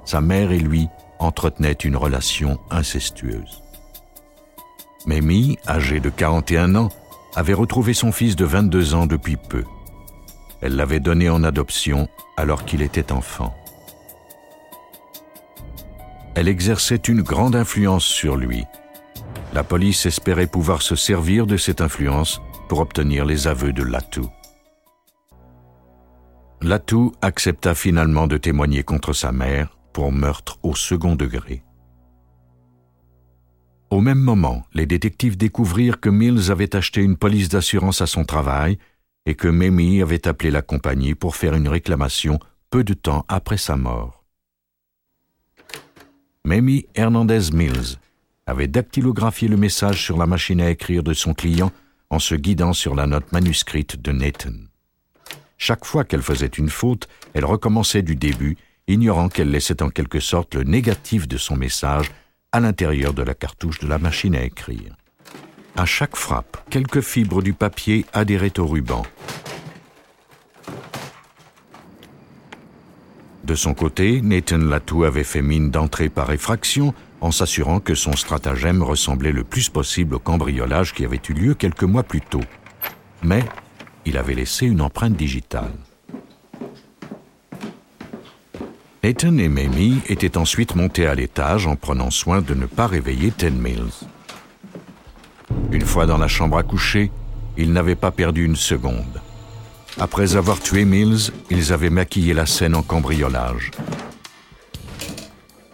Sa 0.03 0.19
mère 0.19 0.51
et 0.51 0.59
lui 0.59 0.87
entretenaient 1.19 1.71
une 1.71 1.95
relation 1.95 2.59
incestueuse. 2.71 3.61
Mamie, 5.05 5.57
âgée 5.67 5.99
de 5.99 6.09
41 6.09 6.75
ans, 6.75 6.89
avait 7.35 7.53
retrouvé 7.53 7.93
son 7.93 8.11
fils 8.11 8.35
de 8.35 8.45
22 8.45 8.93
ans 8.93 9.05
depuis 9.05 9.37
peu. 9.37 9.63
Elle 10.61 10.75
l'avait 10.75 10.99
donné 10.99 11.29
en 11.29 11.43
adoption 11.43 12.07
alors 12.37 12.65
qu'il 12.65 12.81
était 12.81 13.11
enfant. 13.11 13.55
Elle 16.35 16.47
exerçait 16.47 16.95
une 16.95 17.21
grande 17.21 17.55
influence 17.55 18.05
sur 18.05 18.37
lui. 18.37 18.65
La 19.53 19.63
police 19.63 20.05
espérait 20.05 20.47
pouvoir 20.47 20.81
se 20.81 20.95
servir 20.95 21.47
de 21.47 21.57
cette 21.57 21.81
influence 21.81 22.41
pour 22.67 22.79
obtenir 22.79 23.25
les 23.25 23.47
aveux 23.47 23.73
de 23.73 23.83
Latou. 23.83 24.29
Latou 26.61 27.13
accepta 27.21 27.73
finalement 27.73 28.27
de 28.27 28.37
témoigner 28.37 28.83
contre 28.83 29.13
sa 29.13 29.31
mère 29.31 29.77
pour 29.93 30.11
meurtre 30.11 30.59
au 30.61 30.75
second 30.75 31.15
degré. 31.15 31.63
Au 33.89 34.01
même 34.01 34.19
moment, 34.19 34.65
les 34.73 34.85
détectives 34.85 35.35
découvrirent 35.35 35.99
que 35.99 36.09
Mills 36.09 36.51
avait 36.51 36.75
acheté 36.75 37.01
une 37.01 37.17
police 37.17 37.49
d'assurance 37.49 38.01
à 38.01 38.07
son 38.07 38.23
travail 38.23 38.77
et 39.25 39.33
que 39.33 39.47
Mamie 39.47 40.01
avait 40.01 40.27
appelé 40.27 40.51
la 40.51 40.61
compagnie 40.61 41.15
pour 41.15 41.35
faire 41.35 41.55
une 41.55 41.67
réclamation 41.67 42.39
peu 42.69 42.83
de 42.83 42.93
temps 42.93 43.25
après 43.27 43.57
sa 43.57 43.75
mort. 43.77 44.23
Mamie 46.45 46.85
Hernandez 46.93 47.51
Mills 47.51 47.97
avait 48.45 48.67
dactylographié 48.67 49.47
le 49.47 49.57
message 49.57 50.03
sur 50.03 50.17
la 50.17 50.27
machine 50.27 50.61
à 50.61 50.69
écrire 50.69 51.03
de 51.03 51.13
son 51.13 51.33
client 51.33 51.71
en 52.11 52.19
se 52.19 52.35
guidant 52.35 52.73
sur 52.73 52.95
la 52.95 53.07
note 53.07 53.31
manuscrite 53.31 53.99
de 54.01 54.11
Nathan. 54.11 54.53
Chaque 55.57 55.85
fois 55.85 56.05
qu'elle 56.05 56.21
faisait 56.21 56.47
une 56.47 56.69
faute, 56.69 57.07
elle 57.33 57.45
recommençait 57.45 58.01
du 58.01 58.15
début, 58.15 58.57
ignorant 58.87 59.29
qu'elle 59.29 59.51
laissait 59.51 59.83
en 59.83 59.89
quelque 59.89 60.19
sorte 60.19 60.55
le 60.55 60.63
négatif 60.63 61.27
de 61.27 61.37
son 61.37 61.55
message 61.57 62.09
à 62.51 62.59
l'intérieur 62.59 63.13
de 63.13 63.23
la 63.23 63.33
cartouche 63.33 63.79
de 63.79 63.87
la 63.87 63.99
machine 63.99 64.35
à 64.35 64.43
écrire. 64.43 64.95
À 65.75 65.85
chaque 65.85 66.15
frappe, 66.15 66.57
quelques 66.69 67.01
fibres 67.01 67.41
du 67.41 67.53
papier 67.53 68.05
adhéraient 68.13 68.59
au 68.59 68.65
ruban. 68.65 69.03
De 73.43 73.55
son 73.55 73.73
côté, 73.73 74.21
Nathan 74.21 74.57
Latou 74.57 75.05
avait 75.05 75.23
fait 75.23 75.41
mine 75.41 75.71
d'entrer 75.71 76.09
par 76.09 76.31
effraction 76.31 76.93
en 77.21 77.31
s'assurant 77.31 77.79
que 77.79 77.95
son 77.95 78.13
stratagème 78.13 78.83
ressemblait 78.83 79.31
le 79.31 79.43
plus 79.43 79.69
possible 79.69 80.15
au 80.15 80.19
cambriolage 80.19 80.93
qui 80.93 81.05
avait 81.05 81.21
eu 81.29 81.33
lieu 81.33 81.53
quelques 81.53 81.83
mois 81.83 82.03
plus 82.03 82.21
tôt. 82.21 82.43
Mais 83.23 83.43
il 84.05 84.17
avait 84.17 84.35
laissé 84.35 84.65
une 84.65 84.81
empreinte 84.81 85.15
digitale. 85.15 85.73
Nathan 89.09 89.39
et 89.39 89.49
Mamie 89.49 90.01
étaient 90.07 90.37
ensuite 90.37 90.75
montés 90.75 91.07
à 91.07 91.15
l'étage 91.15 91.65
en 91.65 91.75
prenant 91.75 92.11
soin 92.11 92.43
de 92.43 92.53
ne 92.53 92.67
pas 92.67 92.85
réveiller 92.85 93.31
Ted 93.31 93.57
Mills. 93.57 94.05
Une 95.71 95.81
fois 95.81 96.05
dans 96.05 96.19
la 96.19 96.27
chambre 96.27 96.59
à 96.59 96.61
coucher, 96.61 97.09
ils 97.57 97.73
n'avaient 97.73 97.95
pas 97.95 98.11
perdu 98.11 98.45
une 98.45 98.55
seconde. 98.55 99.19
Après 99.99 100.35
avoir 100.35 100.59
tué 100.59 100.85
Mills, 100.85 101.31
ils 101.49 101.73
avaient 101.73 101.89
maquillé 101.89 102.35
la 102.35 102.45
scène 102.45 102.75
en 102.75 102.83
cambriolage. 102.83 103.71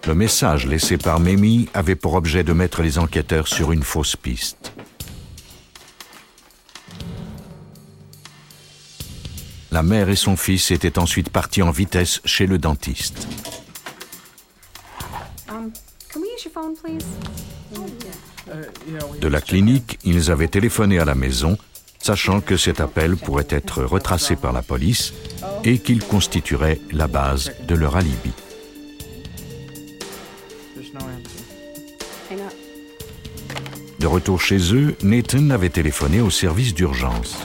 Le 0.07 0.15
message 0.15 0.65
laissé 0.65 0.97
par 0.97 1.19
Mamie 1.19 1.67
avait 1.73 1.95
pour 1.95 2.13
objet 2.13 2.45
de 2.45 2.53
mettre 2.53 2.83
les 2.83 2.99
enquêteurs 2.99 3.49
sur 3.49 3.73
une 3.73 3.83
fausse 3.83 4.15
piste. 4.15 4.74
La 9.75 9.83
mère 9.83 10.07
et 10.07 10.15
son 10.15 10.37
fils 10.37 10.71
étaient 10.71 10.97
ensuite 10.97 11.29
partis 11.29 11.61
en 11.61 11.69
vitesse 11.69 12.21
chez 12.23 12.47
le 12.47 12.57
dentiste. 12.57 13.27
De 19.19 19.27
la 19.27 19.41
clinique, 19.41 19.99
ils 20.05 20.31
avaient 20.31 20.47
téléphoné 20.47 20.99
à 20.99 21.03
la 21.03 21.13
maison, 21.13 21.57
sachant 21.99 22.39
que 22.39 22.55
cet 22.55 22.79
appel 22.79 23.17
pourrait 23.17 23.47
être 23.49 23.83
retracé 23.83 24.37
par 24.37 24.53
la 24.53 24.61
police 24.61 25.11
et 25.65 25.77
qu'il 25.79 26.01
constituerait 26.05 26.79
la 26.93 27.07
base 27.07 27.51
de 27.67 27.75
leur 27.75 27.97
alibi. 27.97 28.31
De 33.99 34.07
retour 34.07 34.39
chez 34.39 34.73
eux, 34.73 34.95
Nathan 35.03 35.49
avait 35.49 35.67
téléphoné 35.67 36.21
au 36.21 36.29
service 36.29 36.73
d'urgence. 36.73 37.35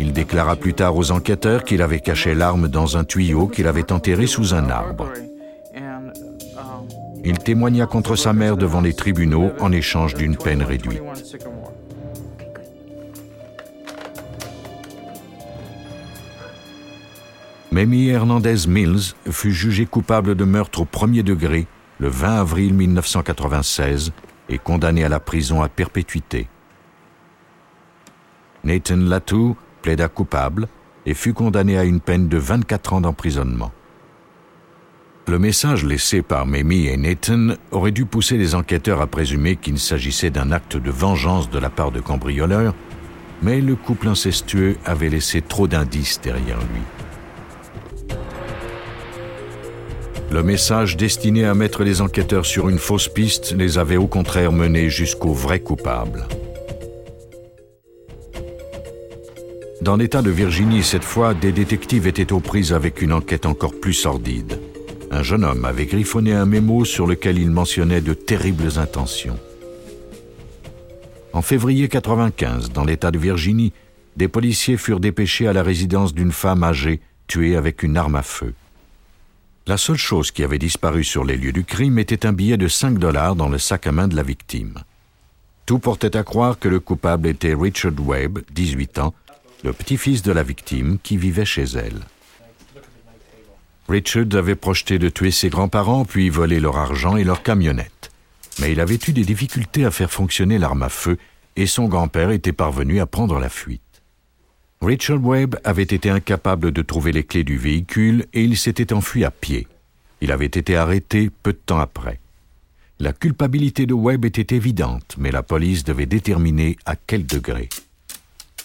Il 0.00 0.14
déclara 0.14 0.56
plus 0.56 0.72
tard 0.72 0.96
aux 0.96 1.10
enquêteurs 1.10 1.62
qu'il 1.62 1.82
avait 1.82 2.00
caché 2.00 2.34
l'arme 2.34 2.68
dans 2.68 2.96
un 2.96 3.04
tuyau 3.04 3.48
qu'il 3.48 3.66
avait 3.66 3.92
enterré 3.92 4.26
sous 4.26 4.54
un 4.54 4.70
arbre. 4.70 5.12
Il 7.22 7.38
témoigna 7.38 7.84
contre 7.84 8.16
sa 8.16 8.32
mère 8.32 8.56
devant 8.56 8.80
les 8.80 8.94
tribunaux 8.94 9.52
en 9.60 9.70
échange 9.70 10.14
d'une 10.14 10.38
peine 10.38 10.62
réduite. 10.62 11.02
Mamie 17.70 18.08
Hernandez 18.08 18.66
Mills 18.68 19.12
fut 19.30 19.52
jugée 19.52 19.84
coupable 19.84 20.34
de 20.34 20.44
meurtre 20.44 20.80
au 20.80 20.84
premier 20.86 21.22
degré 21.22 21.66
le 21.98 22.08
20 22.08 22.40
avril 22.40 22.72
1996 22.72 24.12
et 24.48 24.56
condamnée 24.56 25.04
à 25.04 25.10
la 25.10 25.20
prison 25.20 25.60
à 25.60 25.68
perpétuité. 25.68 26.48
Nathan 28.64 28.96
Latou 28.96 29.56
plaida 29.82 30.08
coupable 30.08 30.68
et 31.06 31.14
fut 31.14 31.32
condamné 31.32 31.78
à 31.78 31.84
une 31.84 32.00
peine 32.00 32.28
de 32.28 32.36
24 32.38 32.92
ans 32.94 33.00
d'emprisonnement. 33.00 33.72
Le 35.28 35.38
message 35.38 35.84
laissé 35.84 36.22
par 36.22 36.44
Mamie 36.46 36.86
et 36.86 36.96
Nathan 36.96 37.54
aurait 37.70 37.92
dû 37.92 38.04
pousser 38.04 38.36
les 38.36 38.54
enquêteurs 38.54 39.00
à 39.00 39.06
présumer 39.06 39.56
qu'il 39.56 39.78
s'agissait 39.78 40.30
d'un 40.30 40.50
acte 40.50 40.76
de 40.76 40.90
vengeance 40.90 41.50
de 41.50 41.58
la 41.58 41.70
part 41.70 41.92
de 41.92 42.00
cambrioleurs, 42.00 42.74
mais 43.42 43.60
le 43.60 43.76
couple 43.76 44.08
incestueux 44.08 44.76
avait 44.84 45.08
laissé 45.08 45.40
trop 45.40 45.68
d'indices 45.68 46.20
derrière 46.20 46.58
lui. 46.58 46.82
Le 50.32 50.42
message 50.42 50.96
destiné 50.96 51.44
à 51.44 51.54
mettre 51.54 51.82
les 51.82 52.00
enquêteurs 52.00 52.46
sur 52.46 52.68
une 52.68 52.78
fausse 52.78 53.08
piste 53.08 53.52
les 53.52 53.78
avait 53.78 53.96
au 53.96 54.06
contraire 54.06 54.52
menés 54.52 54.88
jusqu'au 54.88 55.32
vrai 55.32 55.60
coupable. 55.60 56.26
Dans 59.80 59.96
l'État 59.96 60.20
de 60.20 60.30
Virginie, 60.30 60.82
cette 60.82 61.04
fois, 61.04 61.32
des 61.32 61.52
détectives 61.52 62.06
étaient 62.06 62.34
aux 62.34 62.40
prises 62.40 62.74
avec 62.74 63.00
une 63.00 63.14
enquête 63.14 63.46
encore 63.46 63.72
plus 63.80 63.94
sordide. 63.94 64.60
Un 65.10 65.22
jeune 65.22 65.42
homme 65.42 65.64
avait 65.64 65.86
griffonné 65.86 66.34
un 66.34 66.44
mémo 66.44 66.84
sur 66.84 67.06
lequel 67.06 67.38
il 67.38 67.50
mentionnait 67.50 68.02
de 68.02 68.12
terribles 68.12 68.78
intentions. 68.78 69.38
En 71.32 71.40
février 71.40 71.88
95, 71.88 72.72
dans 72.72 72.84
l'État 72.84 73.10
de 73.10 73.18
Virginie, 73.18 73.72
des 74.16 74.28
policiers 74.28 74.76
furent 74.76 75.00
dépêchés 75.00 75.48
à 75.48 75.54
la 75.54 75.62
résidence 75.62 76.12
d'une 76.12 76.32
femme 76.32 76.62
âgée 76.62 77.00
tuée 77.26 77.56
avec 77.56 77.82
une 77.82 77.96
arme 77.96 78.16
à 78.16 78.22
feu. 78.22 78.52
La 79.66 79.78
seule 79.78 79.96
chose 79.96 80.30
qui 80.30 80.44
avait 80.44 80.58
disparu 80.58 81.04
sur 81.04 81.24
les 81.24 81.36
lieux 81.38 81.52
du 81.52 81.64
crime 81.64 81.98
était 81.98 82.26
un 82.26 82.34
billet 82.34 82.58
de 82.58 82.68
5 82.68 82.98
dollars 82.98 83.34
dans 83.34 83.48
le 83.48 83.58
sac 83.58 83.86
à 83.86 83.92
main 83.92 84.08
de 84.08 84.16
la 84.16 84.22
victime. 84.22 84.74
Tout 85.64 85.78
portait 85.78 86.16
à 86.18 86.22
croire 86.22 86.58
que 86.58 86.68
le 86.68 86.80
coupable 86.80 87.28
était 87.28 87.54
Richard 87.54 87.92
Webb, 87.98 88.40
18 88.52 88.98
ans, 88.98 89.14
le 89.62 89.72
petit-fils 89.72 90.22
de 90.22 90.32
la 90.32 90.42
victime 90.42 90.98
qui 91.02 91.16
vivait 91.16 91.44
chez 91.44 91.64
elle. 91.64 92.00
Richard 93.88 94.26
avait 94.34 94.54
projeté 94.54 94.98
de 94.98 95.08
tuer 95.08 95.30
ses 95.30 95.48
grands-parents 95.48 96.04
puis 96.04 96.28
voler 96.28 96.60
leur 96.60 96.76
argent 96.76 97.16
et 97.16 97.24
leur 97.24 97.42
camionnette. 97.42 98.10
Mais 98.60 98.72
il 98.72 98.80
avait 98.80 98.98
eu 99.08 99.12
des 99.12 99.24
difficultés 99.24 99.84
à 99.84 99.90
faire 99.90 100.12
fonctionner 100.12 100.58
l'arme 100.58 100.82
à 100.82 100.88
feu 100.88 101.18
et 101.56 101.66
son 101.66 101.88
grand-père 101.88 102.30
était 102.30 102.52
parvenu 102.52 103.00
à 103.00 103.06
prendre 103.06 103.38
la 103.38 103.48
fuite. 103.48 103.82
Richard 104.80 105.22
Webb 105.22 105.56
avait 105.64 105.82
été 105.82 106.08
incapable 106.08 106.70
de 106.70 106.82
trouver 106.82 107.12
les 107.12 107.24
clés 107.24 107.44
du 107.44 107.58
véhicule 107.58 108.26
et 108.32 108.44
il 108.44 108.56
s'était 108.56 108.92
enfui 108.92 109.24
à 109.24 109.30
pied. 109.30 109.66
Il 110.20 110.32
avait 110.32 110.46
été 110.46 110.76
arrêté 110.76 111.30
peu 111.42 111.52
de 111.52 111.58
temps 111.58 111.80
après. 111.80 112.20
La 112.98 113.12
culpabilité 113.12 113.86
de 113.86 113.94
Webb 113.94 114.24
était 114.24 114.54
évidente, 114.54 115.16
mais 115.18 115.30
la 115.30 115.42
police 115.42 115.84
devait 115.84 116.06
déterminer 116.06 116.76
à 116.84 116.96
quel 116.96 117.26
degré. 117.26 117.68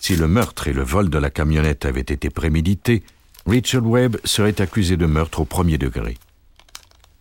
Si 0.05 0.15
le 0.15 0.27
meurtre 0.27 0.67
et 0.67 0.73
le 0.73 0.83
vol 0.83 1.09
de 1.09 1.17
la 1.17 1.31
camionnette 1.31 1.83
avaient 1.83 1.99
été 1.99 2.29
prémédités, 2.29 3.01
Richard 3.47 3.87
Webb 3.87 4.17
serait 4.23 4.61
accusé 4.61 4.97
de 4.97 5.07
meurtre 5.07 5.39
au 5.39 5.45
premier 5.45 5.79
degré. 5.79 6.19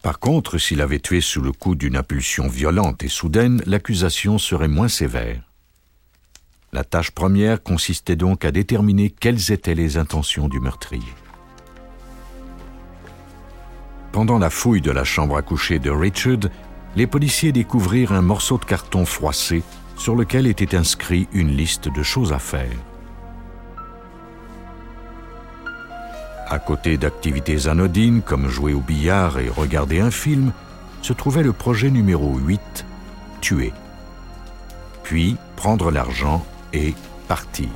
Par 0.03 0.19
contre, 0.19 0.59
s'il 0.59 0.83
avait 0.83 0.99
tué 0.99 1.23
sous 1.23 1.41
le 1.41 1.53
coup 1.53 1.77
d'une 1.77 1.97
impulsion 1.97 2.47
violente 2.47 3.03
et 3.03 3.09
soudaine, 3.09 3.63
l'accusation 3.65 4.37
serait 4.37 4.69
moins 4.69 4.89
sévère. 4.89 5.41
La 6.75 6.85
tâche 6.85 7.11
première 7.11 7.63
consistait 7.63 8.17
donc 8.17 8.45
à 8.45 8.53
déterminer 8.53 9.09
quelles 9.09 9.51
étaient 9.51 9.75
les 9.75 9.97
intentions 9.97 10.49
du 10.49 10.61
meurtrier. 10.61 11.15
Pendant 14.13 14.39
la 14.39 14.51
fouille 14.51 14.83
de 14.83 14.91
la 14.91 15.05
chambre 15.05 15.39
à 15.39 15.43
coucher 15.43 15.79
de 15.79 15.89
Richard, 15.89 16.51
les 16.97 17.07
policiers 17.07 17.53
découvrirent 17.53 18.13
un 18.13 18.21
morceau 18.21 18.59
de 18.59 18.67
carton 18.67 19.07
froissé 19.07 19.63
sur 19.97 20.17
lequel 20.17 20.47
était 20.47 20.77
inscrit 20.77 21.29
une 21.33 21.57
liste 21.57 21.89
de 21.89 22.03
choses 22.03 22.33
à 22.33 22.39
faire. 22.39 22.77
À 26.49 26.59
côté 26.59 26.99
d'activités 26.99 27.69
anodines 27.69 28.23
comme 28.23 28.49
jouer 28.49 28.75
au 28.75 28.81
billard 28.81 29.39
et 29.39 29.49
regarder 29.49 30.01
un 30.01 30.11
film, 30.11 30.53
se 31.03 31.13
trouvait 31.13 31.43
le 31.43 31.53
projet 31.53 31.91
numéro 31.91 32.37
8, 32.39 32.87
tuer. 33.41 33.73
Puis 35.03 35.37
prendre 35.57 35.91
l'argent 35.91 36.45
et 36.73 36.95
partir. 37.29 37.69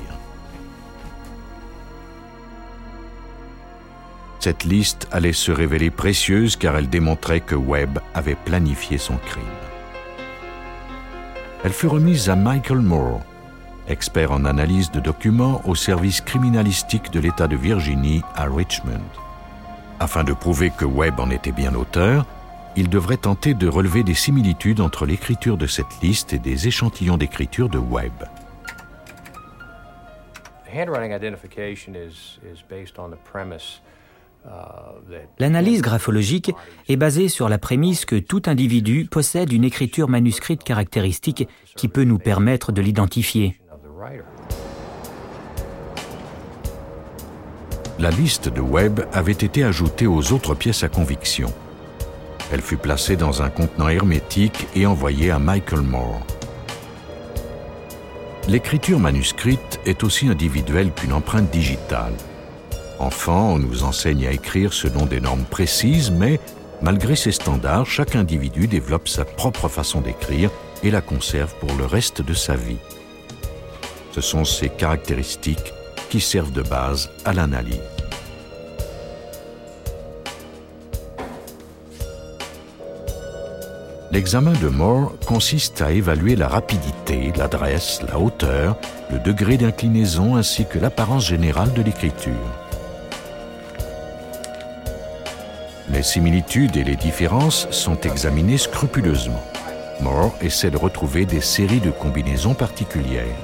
Cette 4.39 4.63
liste 4.63 5.07
allait 5.11 5.33
se 5.33 5.51
révéler 5.51 5.89
précieuse 5.89 6.55
car 6.55 6.77
elle 6.77 6.89
démontrait 6.89 7.41
que 7.41 7.55
Webb 7.55 7.99
avait 8.13 8.35
planifié 8.35 8.97
son 8.97 9.17
crime. 9.17 9.68
Elle 11.61 11.73
fut 11.73 11.87
remise 11.87 12.29
à 12.29 12.37
Michael 12.37 12.79
Moore, 12.79 13.21
expert 13.89 14.31
en 14.31 14.45
analyse 14.45 14.91
de 14.91 15.01
documents 15.01 15.61
au 15.65 15.75
service 15.75 16.21
criminalistique 16.21 17.11
de 17.11 17.19
l'État 17.19 17.47
de 17.47 17.57
Virginie 17.57 18.21
à 18.33 18.45
Richmond. 18.45 19.03
Afin 19.99 20.23
de 20.23 20.31
prouver 20.31 20.71
que 20.71 20.85
Webb 20.85 21.19
en 21.19 21.29
était 21.29 21.51
bien 21.51 21.71
l'auteur, 21.71 22.25
il 22.77 22.87
devrait 22.87 23.17
tenter 23.17 23.55
de 23.55 23.67
relever 23.67 24.03
des 24.03 24.13
similitudes 24.13 24.79
entre 24.79 25.05
l'écriture 25.05 25.57
de 25.57 25.67
cette 25.67 26.01
liste 26.01 26.31
et 26.31 26.39
des 26.39 26.69
échantillons 26.69 27.17
d'écriture 27.17 27.67
de 27.67 27.77
Webb. 27.77 28.23
L'analyse 35.39 35.81
graphologique 35.81 36.51
est 36.87 36.97
basée 36.97 37.29
sur 37.29 37.49
la 37.49 37.57
prémisse 37.57 38.05
que 38.05 38.15
tout 38.15 38.41
individu 38.45 39.07
possède 39.09 39.53
une 39.53 39.63
écriture 39.63 40.09
manuscrite 40.09 40.63
caractéristique 40.63 41.47
qui 41.75 41.87
peut 41.87 42.03
nous 42.03 42.19
permettre 42.19 42.71
de 42.71 42.81
l'identifier. 42.81 43.59
La 47.99 48.11
liste 48.11 48.47
de 48.49 48.61
Webb 48.61 49.01
avait 49.11 49.31
été 49.31 49.63
ajoutée 49.63 50.07
aux 50.07 50.31
autres 50.31 50.55
pièces 50.55 50.83
à 50.83 50.89
conviction. 50.89 51.51
Elle 52.51 52.61
fut 52.61 52.77
placée 52.77 53.15
dans 53.15 53.41
un 53.41 53.49
contenant 53.49 53.89
hermétique 53.89 54.67
et 54.75 54.85
envoyée 54.85 55.31
à 55.31 55.39
Michael 55.39 55.81
Moore. 55.81 56.21
L'écriture 58.47 58.99
manuscrite 58.99 59.79
est 59.85 60.03
aussi 60.03 60.27
individuelle 60.27 60.91
qu'une 60.91 61.13
empreinte 61.13 61.51
digitale. 61.51 62.13
Enfant, 62.99 63.53
on 63.53 63.59
nous 63.59 63.83
enseigne 63.83 64.27
à 64.27 64.31
écrire 64.31 64.73
selon 64.73 65.05
des 65.05 65.21
normes 65.21 65.45
précises, 65.45 66.11
mais 66.11 66.37
malgré 66.81 67.15
ces 67.15 67.31
standards, 67.31 67.85
chaque 67.85 68.17
individu 68.17 68.67
développe 68.67 69.07
sa 69.07 69.23
propre 69.23 69.69
façon 69.69 70.01
d'écrire 70.01 70.51
et 70.83 70.91
la 70.91 70.99
conserve 70.99 71.55
pour 71.61 71.73
le 71.75 71.85
reste 71.85 72.21
de 72.21 72.33
sa 72.33 72.55
vie. 72.55 72.77
Ce 74.11 74.19
sont 74.19 74.43
ces 74.43 74.67
caractéristiques 74.67 75.73
qui 76.09 76.19
servent 76.19 76.51
de 76.51 76.61
base 76.61 77.09
à 77.23 77.31
l'analyse. 77.31 77.79
L'examen 84.11 84.53
de 84.53 84.67
Moore 84.67 85.13
consiste 85.25 85.81
à 85.81 85.91
évaluer 85.91 86.35
la 86.35 86.47
rapidité, 86.47 87.31
l'adresse, 87.37 88.01
la 88.07 88.19
hauteur, 88.19 88.75
le 89.11 89.19
degré 89.19 89.55
d'inclinaison 89.55 90.35
ainsi 90.35 90.65
que 90.65 90.79
l'apparence 90.79 91.27
générale 91.27 91.71
de 91.73 91.83
l'écriture. 91.83 92.68
Les 95.99 96.03
similitudes 96.03 96.77
et 96.77 96.85
les 96.85 96.95
différences 96.95 97.69
sont 97.71 97.99
examinées 97.99 98.57
scrupuleusement. 98.57 99.43
Moore 99.99 100.33
essaie 100.39 100.71
de 100.71 100.77
retrouver 100.77 101.25
des 101.25 101.41
séries 101.41 101.81
de 101.81 101.91
combinaisons 101.91 102.53
particulières. 102.53 103.35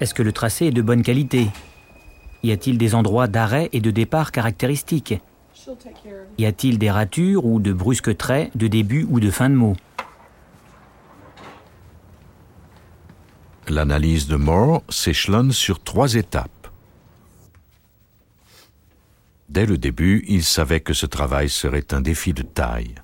Est-ce 0.00 0.14
que 0.14 0.22
le 0.22 0.32
tracé 0.32 0.68
est 0.68 0.70
de 0.70 0.80
bonne 0.80 1.02
qualité? 1.02 1.50
Y 2.42 2.50
a-t-il 2.50 2.78
des 2.78 2.94
endroits 2.94 3.26
d'arrêt 3.26 3.68
et 3.74 3.80
de 3.80 3.90
départ 3.90 4.32
caractéristiques? 4.32 5.20
Y 6.38 6.46
a-t-il 6.46 6.78
des 6.78 6.90
ratures 6.90 7.44
ou 7.44 7.60
de 7.60 7.74
brusques 7.74 8.16
traits 8.16 8.56
de 8.56 8.68
début 8.68 9.06
ou 9.10 9.20
de 9.20 9.30
fin 9.30 9.50
de 9.50 9.54
mot 9.54 9.76
L'analyse 13.68 14.28
de 14.28 14.36
Moore 14.36 14.82
s'échelonne 14.88 15.52
sur 15.52 15.78
trois 15.78 16.14
étapes. 16.14 16.57
Dès 19.48 19.64
le 19.64 19.78
début, 19.78 20.24
il 20.28 20.44
savait 20.44 20.80
que 20.80 20.92
ce 20.92 21.06
travail 21.06 21.48
serait 21.48 21.92
un 21.92 22.00
défi 22.00 22.34
de 22.34 22.42
taille. 22.42 22.94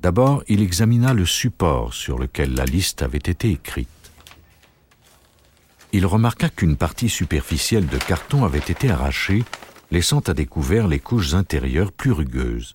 D'abord, 0.00 0.44
il 0.48 0.62
examina 0.62 1.14
le 1.14 1.26
support 1.26 1.94
sur 1.94 2.18
lequel 2.18 2.54
la 2.54 2.64
liste 2.64 3.02
avait 3.02 3.18
été 3.18 3.50
écrite. 3.50 3.88
Il 5.92 6.06
remarqua 6.06 6.48
qu'une 6.48 6.76
partie 6.76 7.08
superficielle 7.08 7.86
de 7.86 7.98
carton 7.98 8.44
avait 8.44 8.58
été 8.58 8.90
arrachée 8.90 9.44
laissant 9.90 10.20
à 10.20 10.34
découvert 10.34 10.88
les 10.88 10.98
couches 10.98 11.34
intérieures 11.34 11.92
plus 11.92 12.12
rugueuses. 12.12 12.74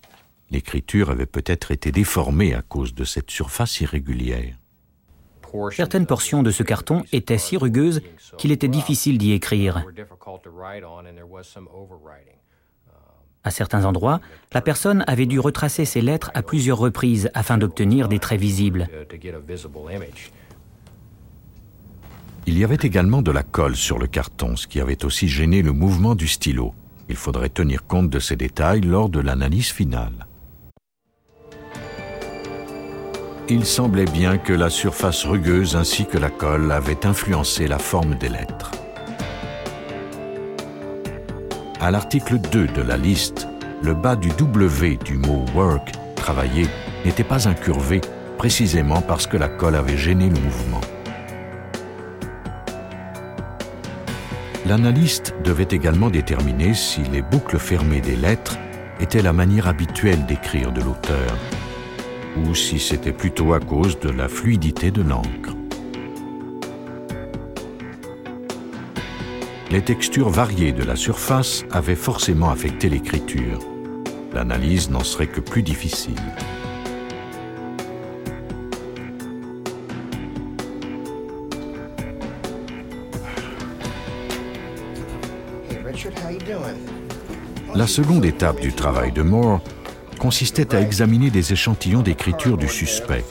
L'écriture 0.50 1.10
avait 1.10 1.26
peut-être 1.26 1.70
été 1.70 1.92
déformée 1.92 2.54
à 2.54 2.62
cause 2.62 2.94
de 2.94 3.04
cette 3.04 3.30
surface 3.30 3.80
irrégulière. 3.80 4.56
Certaines 5.72 6.06
portions 6.06 6.42
de 6.42 6.50
ce 6.50 6.62
carton 6.62 7.02
étaient 7.12 7.38
si 7.38 7.56
rugueuses 7.56 8.02
qu'il 8.38 8.52
était 8.52 8.68
difficile 8.68 9.18
d'y 9.18 9.32
écrire. 9.32 9.84
À 13.42 13.50
certains 13.50 13.84
endroits, 13.86 14.20
la 14.52 14.60
personne 14.60 15.02
avait 15.06 15.26
dû 15.26 15.40
retracer 15.40 15.84
ses 15.86 16.02
lettres 16.02 16.30
à 16.34 16.42
plusieurs 16.42 16.78
reprises 16.78 17.30
afin 17.32 17.56
d'obtenir 17.56 18.08
des 18.08 18.18
traits 18.18 18.40
visibles. 18.40 18.88
Il 22.46 22.58
y 22.58 22.64
avait 22.64 22.78
également 22.82 23.22
de 23.22 23.30
la 23.30 23.42
colle 23.42 23.76
sur 23.76 23.98
le 23.98 24.06
carton, 24.06 24.56
ce 24.56 24.66
qui 24.66 24.80
avait 24.80 25.04
aussi 25.04 25.28
gêné 25.28 25.62
le 25.62 25.72
mouvement 25.72 26.14
du 26.14 26.26
stylo. 26.26 26.74
Il 27.08 27.16
faudrait 27.16 27.48
tenir 27.48 27.86
compte 27.86 28.10
de 28.10 28.18
ces 28.18 28.36
détails 28.36 28.82
lors 28.82 29.08
de 29.08 29.20
l'analyse 29.20 29.70
finale. 29.70 30.26
il 33.50 33.66
semblait 33.66 34.04
bien 34.04 34.38
que 34.38 34.52
la 34.52 34.70
surface 34.70 35.24
rugueuse 35.24 35.74
ainsi 35.74 36.06
que 36.06 36.18
la 36.18 36.30
colle 36.30 36.70
avaient 36.70 37.04
influencé 37.04 37.66
la 37.66 37.80
forme 37.80 38.14
des 38.14 38.28
lettres. 38.28 38.70
À 41.80 41.90
l'article 41.90 42.38
2 42.38 42.68
de 42.68 42.82
la 42.82 42.96
liste, 42.96 43.48
le 43.82 43.94
bas 43.94 44.14
du 44.14 44.28
W 44.28 44.98
du 45.04 45.14
mot 45.14 45.44
work, 45.54 45.90
travailler, 46.14 46.68
n'était 47.04 47.24
pas 47.24 47.48
incurvé, 47.48 48.00
précisément 48.38 49.00
parce 49.00 49.26
que 49.26 49.36
la 49.36 49.48
colle 49.48 49.74
avait 49.74 49.96
gêné 49.96 50.28
le 50.28 50.38
mouvement. 50.38 50.80
L'analyste 54.64 55.34
devait 55.42 55.68
également 55.72 56.10
déterminer 56.10 56.72
si 56.74 57.02
les 57.02 57.22
boucles 57.22 57.58
fermées 57.58 58.00
des 58.00 58.14
lettres 58.14 58.58
étaient 59.00 59.22
la 59.22 59.32
manière 59.32 59.66
habituelle 59.66 60.24
d'écrire 60.26 60.70
de 60.70 60.82
l'auteur, 60.82 61.36
ou 62.36 62.54
si 62.54 62.78
c'était 62.78 63.12
plutôt 63.12 63.52
à 63.52 63.60
cause 63.60 63.98
de 64.00 64.10
la 64.10 64.28
fluidité 64.28 64.90
de 64.90 65.02
l'encre. 65.02 65.54
Les 69.70 69.82
textures 69.82 70.30
variées 70.30 70.72
de 70.72 70.82
la 70.82 70.96
surface 70.96 71.64
avaient 71.70 71.94
forcément 71.94 72.50
affecté 72.50 72.88
l'écriture. 72.88 73.60
L'analyse 74.32 74.90
n'en 74.90 75.04
serait 75.04 75.28
que 75.28 75.40
plus 75.40 75.62
difficile. 75.62 76.14
La 87.74 87.86
seconde 87.86 88.24
étape 88.24 88.60
du 88.60 88.72
travail 88.72 89.12
de 89.12 89.22
Moore 89.22 89.60
consistait 90.20 90.74
à 90.74 90.80
examiner 90.82 91.30
des 91.30 91.54
échantillons 91.54 92.02
d'écriture 92.02 92.58
du 92.58 92.68
suspect. 92.68 93.24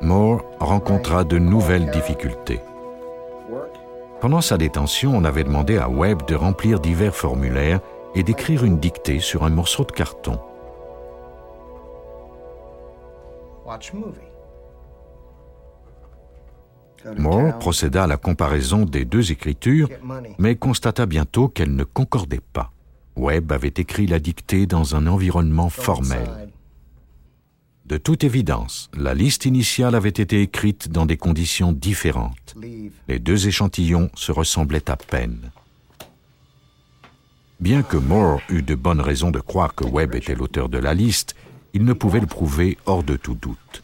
Moore 0.00 0.42
rencontra 0.60 1.24
de 1.24 1.38
nouvelles 1.38 1.90
difficultés. 1.90 2.60
Pendant 4.20 4.40
sa 4.40 4.56
détention, 4.56 5.12
on 5.14 5.24
avait 5.24 5.44
demandé 5.44 5.78
à 5.78 5.88
Webb 5.88 6.26
de 6.28 6.36
remplir 6.36 6.78
divers 6.78 7.14
formulaires 7.14 7.80
et 8.14 8.22
d'écrire 8.22 8.64
une 8.64 8.78
dictée 8.78 9.18
sur 9.18 9.44
un 9.44 9.50
morceau 9.50 9.84
de 9.84 9.92
carton. 9.92 10.38
Moore 17.16 17.58
procéda 17.58 18.04
à 18.04 18.06
la 18.06 18.16
comparaison 18.16 18.84
des 18.84 19.04
deux 19.04 19.32
écritures, 19.32 19.88
mais 20.38 20.54
constata 20.54 21.06
bientôt 21.06 21.48
qu'elles 21.48 21.74
ne 21.74 21.84
concordaient 21.84 22.46
pas. 22.52 22.70
Webb 23.16 23.52
avait 23.52 23.74
écrit 23.76 24.06
la 24.06 24.18
dictée 24.18 24.66
dans 24.66 24.96
un 24.96 25.06
environnement 25.06 25.68
formel. 25.68 26.50
De 27.86 27.96
toute 27.96 28.22
évidence, 28.22 28.88
la 28.96 29.14
liste 29.14 29.46
initiale 29.46 29.94
avait 29.94 30.08
été 30.08 30.42
écrite 30.42 30.90
dans 30.90 31.06
des 31.06 31.16
conditions 31.16 31.72
différentes. 31.72 32.54
Les 33.08 33.18
deux 33.18 33.48
échantillons 33.48 34.10
se 34.14 34.30
ressemblaient 34.30 34.88
à 34.90 34.96
peine. 34.96 35.50
Bien 37.58 37.82
que 37.82 37.96
Moore 37.96 38.40
eût 38.48 38.62
de 38.62 38.74
bonnes 38.74 39.00
raisons 39.00 39.30
de 39.30 39.40
croire 39.40 39.74
que 39.74 39.84
Webb 39.84 40.14
était 40.14 40.34
l'auteur 40.34 40.68
de 40.68 40.78
la 40.78 40.94
liste, 40.94 41.34
il 41.74 41.84
ne 41.84 41.92
pouvait 41.92 42.20
le 42.20 42.26
prouver 42.26 42.78
hors 42.86 43.02
de 43.02 43.16
tout 43.16 43.34
doute. 43.34 43.82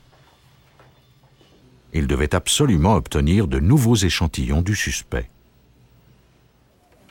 Il 1.92 2.06
devait 2.06 2.34
absolument 2.34 2.94
obtenir 2.94 3.48
de 3.48 3.58
nouveaux 3.58 3.96
échantillons 3.96 4.62
du 4.62 4.74
suspect. 4.74 5.30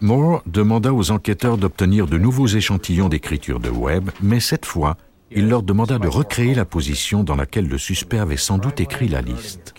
Moore 0.02 0.44
demanda 0.46 0.94
aux 0.94 1.12
enquêteurs 1.12 1.58
d'obtenir 1.58 2.08
de 2.08 2.18
nouveaux 2.18 2.48
échantillons 2.48 3.10
d'écriture 3.10 3.60
de 3.60 3.70
Webb, 3.70 4.12
mais 4.22 4.40
cette 4.40 4.66
fois, 4.66 4.98
il 5.32 5.48
leur 5.48 5.64
demanda 5.64 5.98
de 5.98 6.08
recréer 6.08 6.54
la 6.54 6.66
position 6.66 7.24
dans 7.24 7.36
laquelle 7.36 7.68
le 7.68 7.78
suspect 7.78 8.20
avait 8.20 8.38
sans 8.38 8.58
doute 8.58 8.80
écrit 8.80 9.08
la 9.08 9.22
liste. 9.22 9.74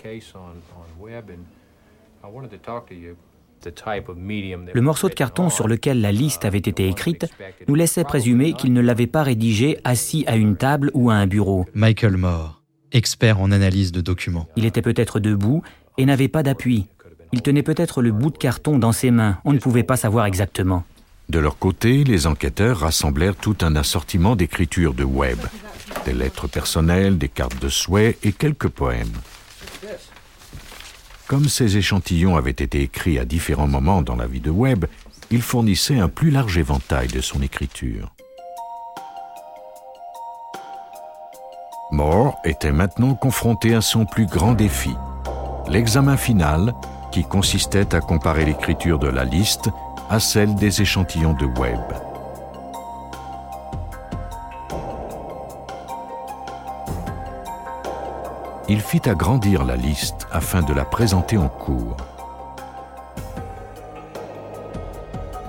Le 4.73 4.81
morceau 4.81 5.09
de 5.09 5.13
carton 5.13 5.49
sur 5.49 5.67
lequel 5.67 6.01
la 6.01 6.11
liste 6.11 6.45
avait 6.45 6.57
été 6.57 6.87
écrite 6.87 7.25
nous 7.67 7.75
laissait 7.75 8.03
présumer 8.03 8.53
qu'il 8.53 8.73
ne 8.73 8.81
l'avait 8.81 9.07
pas 9.07 9.23
rédigé 9.23 9.79
assis 9.83 10.23
à 10.27 10.35
une 10.35 10.57
table 10.57 10.91
ou 10.93 11.09
à 11.09 11.15
un 11.15 11.27
bureau. 11.27 11.65
Michael 11.73 12.17
Moore, 12.17 12.61
expert 12.91 13.39
en 13.39 13.51
analyse 13.51 13.91
de 13.91 14.01
documents. 14.01 14.47
Il 14.55 14.65
était 14.65 14.81
peut-être 14.81 15.19
debout 15.19 15.63
et 15.97 16.05
n'avait 16.05 16.27
pas 16.27 16.43
d'appui. 16.43 16.87
Il 17.33 17.41
tenait 17.41 17.63
peut-être 17.63 18.01
le 18.01 18.11
bout 18.11 18.29
de 18.29 18.37
carton 18.37 18.77
dans 18.79 18.91
ses 18.91 19.11
mains. 19.11 19.37
On 19.43 19.53
ne 19.53 19.59
pouvait 19.59 19.83
pas 19.83 19.97
savoir 19.97 20.25
exactement. 20.25 20.83
De 21.29 21.39
leur 21.39 21.57
côté, 21.57 22.05
les 22.05 22.25
enquêteurs 22.25 22.79
rassemblèrent 22.79 23.35
tout 23.35 23.57
un 23.61 23.75
assortiment 23.75 24.37
d'écritures 24.37 24.93
de 24.93 25.03
Webb, 25.03 25.39
des 26.05 26.13
lettres 26.13 26.47
personnelles, 26.47 27.17
des 27.17 27.27
cartes 27.27 27.61
de 27.61 27.67
souhait 27.67 28.17
et 28.23 28.31
quelques 28.31 28.69
poèmes. 28.69 29.11
Comme 31.27 31.49
ces 31.49 31.75
échantillons 31.75 32.37
avaient 32.37 32.51
été 32.51 32.81
écrits 32.81 33.19
à 33.19 33.25
différents 33.25 33.67
moments 33.67 34.01
dans 34.01 34.15
la 34.15 34.27
vie 34.27 34.39
de 34.39 34.49
Webb, 34.49 34.85
ils 35.29 35.41
fournissaient 35.41 35.99
un 35.99 36.07
plus 36.07 36.31
large 36.31 36.57
éventail 36.57 37.07
de 37.07 37.19
son 37.19 37.41
écriture. 37.41 38.13
Moore 41.91 42.37
était 42.45 42.71
maintenant 42.71 43.15
confronté 43.15 43.75
à 43.75 43.81
son 43.81 44.05
plus 44.05 44.25
grand 44.25 44.53
défi, 44.53 44.91
l'examen 45.69 46.15
final 46.15 46.73
qui 47.11 47.23
consistait 47.23 47.95
à 47.95 48.01
comparer 48.01 48.45
l'écriture 48.45 48.99
de 48.99 49.07
la 49.07 49.23
liste 49.23 49.69
à 50.09 50.19
celle 50.19 50.55
des 50.55 50.81
échantillons 50.81 51.33
de 51.33 51.45
Webb. 51.45 51.93
Il 58.69 58.81
fit 58.81 59.07
agrandir 59.07 59.63
la 59.63 59.77
liste 59.77 60.27
afin 60.31 60.61
de 60.61 60.73
la 60.73 60.83
présenter 60.83 61.37
en 61.37 61.47
cours. 61.47 61.95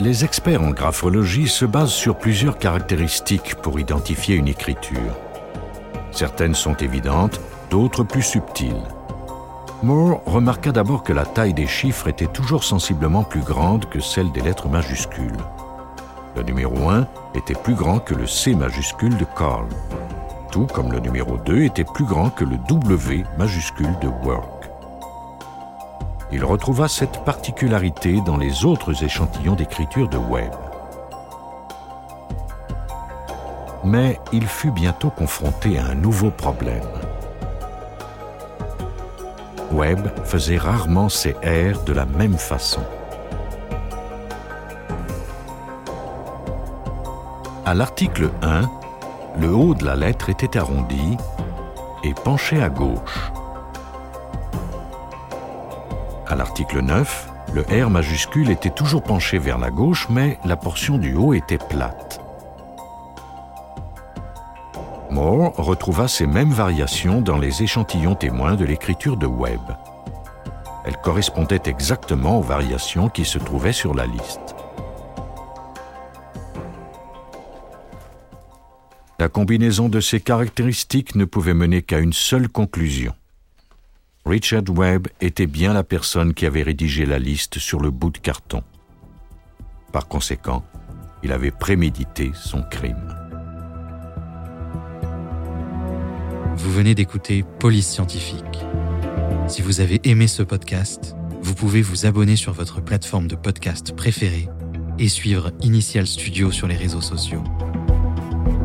Les 0.00 0.24
experts 0.24 0.62
en 0.62 0.70
graphologie 0.70 1.48
se 1.48 1.64
basent 1.64 1.90
sur 1.90 2.16
plusieurs 2.16 2.58
caractéristiques 2.58 3.56
pour 3.56 3.80
identifier 3.80 4.36
une 4.36 4.46
écriture. 4.46 5.16
Certaines 6.12 6.54
sont 6.54 6.76
évidentes, 6.76 7.40
d'autres 7.70 8.04
plus 8.04 8.22
subtiles. 8.22 8.82
Moore 9.84 10.22
remarqua 10.26 10.72
d'abord 10.72 11.04
que 11.04 11.12
la 11.12 11.24
taille 11.24 11.54
des 11.54 11.68
chiffres 11.68 12.08
était 12.08 12.26
toujours 12.26 12.64
sensiblement 12.64 13.22
plus 13.22 13.42
grande 13.42 13.88
que 13.88 14.00
celle 14.00 14.32
des 14.32 14.40
lettres 14.40 14.68
majuscules. 14.68 15.36
Le 16.34 16.42
numéro 16.42 16.88
1 16.88 17.06
était 17.36 17.54
plus 17.54 17.74
grand 17.74 18.00
que 18.00 18.14
le 18.14 18.26
C 18.26 18.56
majuscule 18.56 19.16
de 19.16 19.24
Carl, 19.36 19.68
tout 20.50 20.66
comme 20.66 20.90
le 20.90 20.98
numéro 20.98 21.36
2 21.36 21.62
était 21.62 21.84
plus 21.84 22.04
grand 22.04 22.30
que 22.30 22.44
le 22.44 22.56
W 22.68 23.24
majuscule 23.38 23.96
de 24.00 24.08
Work. 24.24 24.68
Il 26.32 26.44
retrouva 26.44 26.88
cette 26.88 27.24
particularité 27.24 28.20
dans 28.26 28.36
les 28.36 28.64
autres 28.64 29.04
échantillons 29.04 29.54
d'écriture 29.54 30.08
de 30.08 30.18
Webb. 30.18 30.52
Mais 33.84 34.18
il 34.32 34.46
fut 34.46 34.72
bientôt 34.72 35.10
confronté 35.10 35.78
à 35.78 35.86
un 35.86 35.94
nouveau 35.94 36.30
problème. 36.30 36.82
Webb 39.72 40.08
faisait 40.24 40.56
rarement 40.56 41.08
ses 41.08 41.32
R 41.32 41.82
de 41.84 41.92
la 41.92 42.06
même 42.06 42.38
façon. 42.38 42.80
À 47.66 47.74
l'article 47.74 48.30
1, 48.42 48.62
le 49.40 49.54
haut 49.54 49.74
de 49.74 49.84
la 49.84 49.94
lettre 49.94 50.30
était 50.30 50.56
arrondi 50.56 51.16
et 52.02 52.14
penché 52.14 52.62
à 52.62 52.70
gauche. 52.70 53.30
À 56.26 56.34
l'article 56.34 56.80
9, 56.80 57.28
le 57.52 57.84
R 57.84 57.90
majuscule 57.90 58.50
était 58.50 58.70
toujours 58.70 59.02
penché 59.02 59.38
vers 59.38 59.58
la 59.58 59.70
gauche, 59.70 60.06
mais 60.08 60.38
la 60.44 60.56
portion 60.56 60.96
du 60.96 61.14
haut 61.14 61.34
était 61.34 61.58
plate. 61.58 62.07
Moore 65.18 65.52
retrouva 65.56 66.06
ces 66.06 66.28
mêmes 66.28 66.52
variations 66.52 67.20
dans 67.20 67.38
les 67.38 67.64
échantillons 67.64 68.14
témoins 68.14 68.54
de 68.54 68.64
l'écriture 68.64 69.16
de 69.16 69.26
Webb. 69.26 69.76
Elles 70.84 70.96
correspondaient 70.98 71.64
exactement 71.66 72.38
aux 72.38 72.42
variations 72.42 73.08
qui 73.08 73.24
se 73.24 73.38
trouvaient 73.38 73.72
sur 73.72 73.94
la 73.94 74.06
liste. 74.06 74.54
La 79.18 79.28
combinaison 79.28 79.88
de 79.88 79.98
ces 79.98 80.20
caractéristiques 80.20 81.16
ne 81.16 81.24
pouvait 81.24 81.52
mener 81.52 81.82
qu'à 81.82 81.98
une 81.98 82.12
seule 82.12 82.48
conclusion. 82.48 83.12
Richard 84.24 84.70
Webb 84.70 85.08
était 85.20 85.48
bien 85.48 85.72
la 85.72 85.82
personne 85.82 86.32
qui 86.32 86.46
avait 86.46 86.62
rédigé 86.62 87.06
la 87.06 87.18
liste 87.18 87.58
sur 87.58 87.80
le 87.80 87.90
bout 87.90 88.10
de 88.10 88.18
carton. 88.18 88.62
Par 89.90 90.06
conséquent, 90.06 90.62
il 91.24 91.32
avait 91.32 91.50
prémédité 91.50 92.30
son 92.34 92.62
crime. 92.62 93.27
Vous 96.58 96.72
venez 96.72 96.96
d'écouter 96.96 97.44
Police 97.60 97.86
Scientifique. 97.86 98.42
Si 99.46 99.62
vous 99.62 99.80
avez 99.80 100.00
aimé 100.02 100.26
ce 100.26 100.42
podcast, 100.42 101.14
vous 101.40 101.54
pouvez 101.54 101.82
vous 101.82 102.04
abonner 102.04 102.34
sur 102.34 102.52
votre 102.52 102.82
plateforme 102.82 103.28
de 103.28 103.36
podcast 103.36 103.94
préférée 103.94 104.48
et 104.98 105.08
suivre 105.08 105.52
Initial 105.62 106.04
Studio 106.08 106.50
sur 106.50 106.66
les 106.66 106.74
réseaux 106.74 107.00
sociaux. 107.00 107.44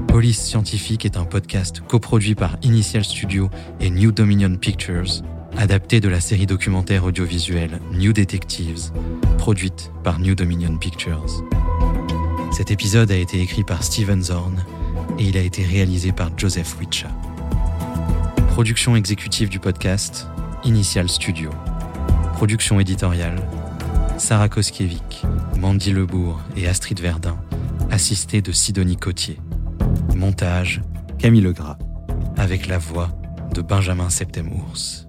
Police 0.07 0.41
Scientifique 0.41 1.05
est 1.05 1.17
un 1.17 1.25
podcast 1.25 1.81
coproduit 1.87 2.33
par 2.33 2.57
Initial 2.63 3.05
Studio 3.05 3.51
et 3.79 3.91
New 3.91 4.11
Dominion 4.11 4.55
Pictures, 4.55 5.21
adapté 5.55 5.99
de 5.99 6.09
la 6.09 6.19
série 6.19 6.47
documentaire 6.47 7.05
audiovisuelle 7.05 7.79
New 7.91 8.11
Detectives, 8.11 8.91
produite 9.37 9.91
par 10.03 10.19
New 10.19 10.33
Dominion 10.33 10.77
Pictures. 10.77 11.43
Cet 12.51 12.71
épisode 12.71 13.11
a 13.11 13.17
été 13.17 13.39
écrit 13.39 13.63
par 13.63 13.83
Steven 13.83 14.23
Zorn 14.23 14.65
et 15.19 15.25
il 15.25 15.37
a 15.37 15.41
été 15.41 15.63
réalisé 15.63 16.11
par 16.11 16.35
Joseph 16.35 16.75
Witcha. 16.79 17.09
Production 18.53 18.95
exécutive 18.95 19.49
du 19.49 19.59
podcast, 19.59 20.27
Initial 20.63 21.09
Studio. 21.09 21.49
Production 22.35 22.79
éditoriale 22.79 23.41
Sarah 24.19 24.47
Koskiewicz, 24.47 25.23
Mandy 25.57 25.91
Lebourg 25.91 26.39
et 26.55 26.67
Astrid 26.67 26.99
Verdun, 26.99 27.35
assistée 27.89 28.43
de 28.43 28.51
Sidonie 28.51 28.95
Cotier. 28.95 29.39
Montage 30.15 30.81
Camille 31.17 31.41
Legras, 31.41 31.79
avec 32.37 32.67
la 32.67 32.77
voix 32.77 33.09
de 33.55 33.63
Benjamin 33.63 34.11
Septemours. 34.11 35.07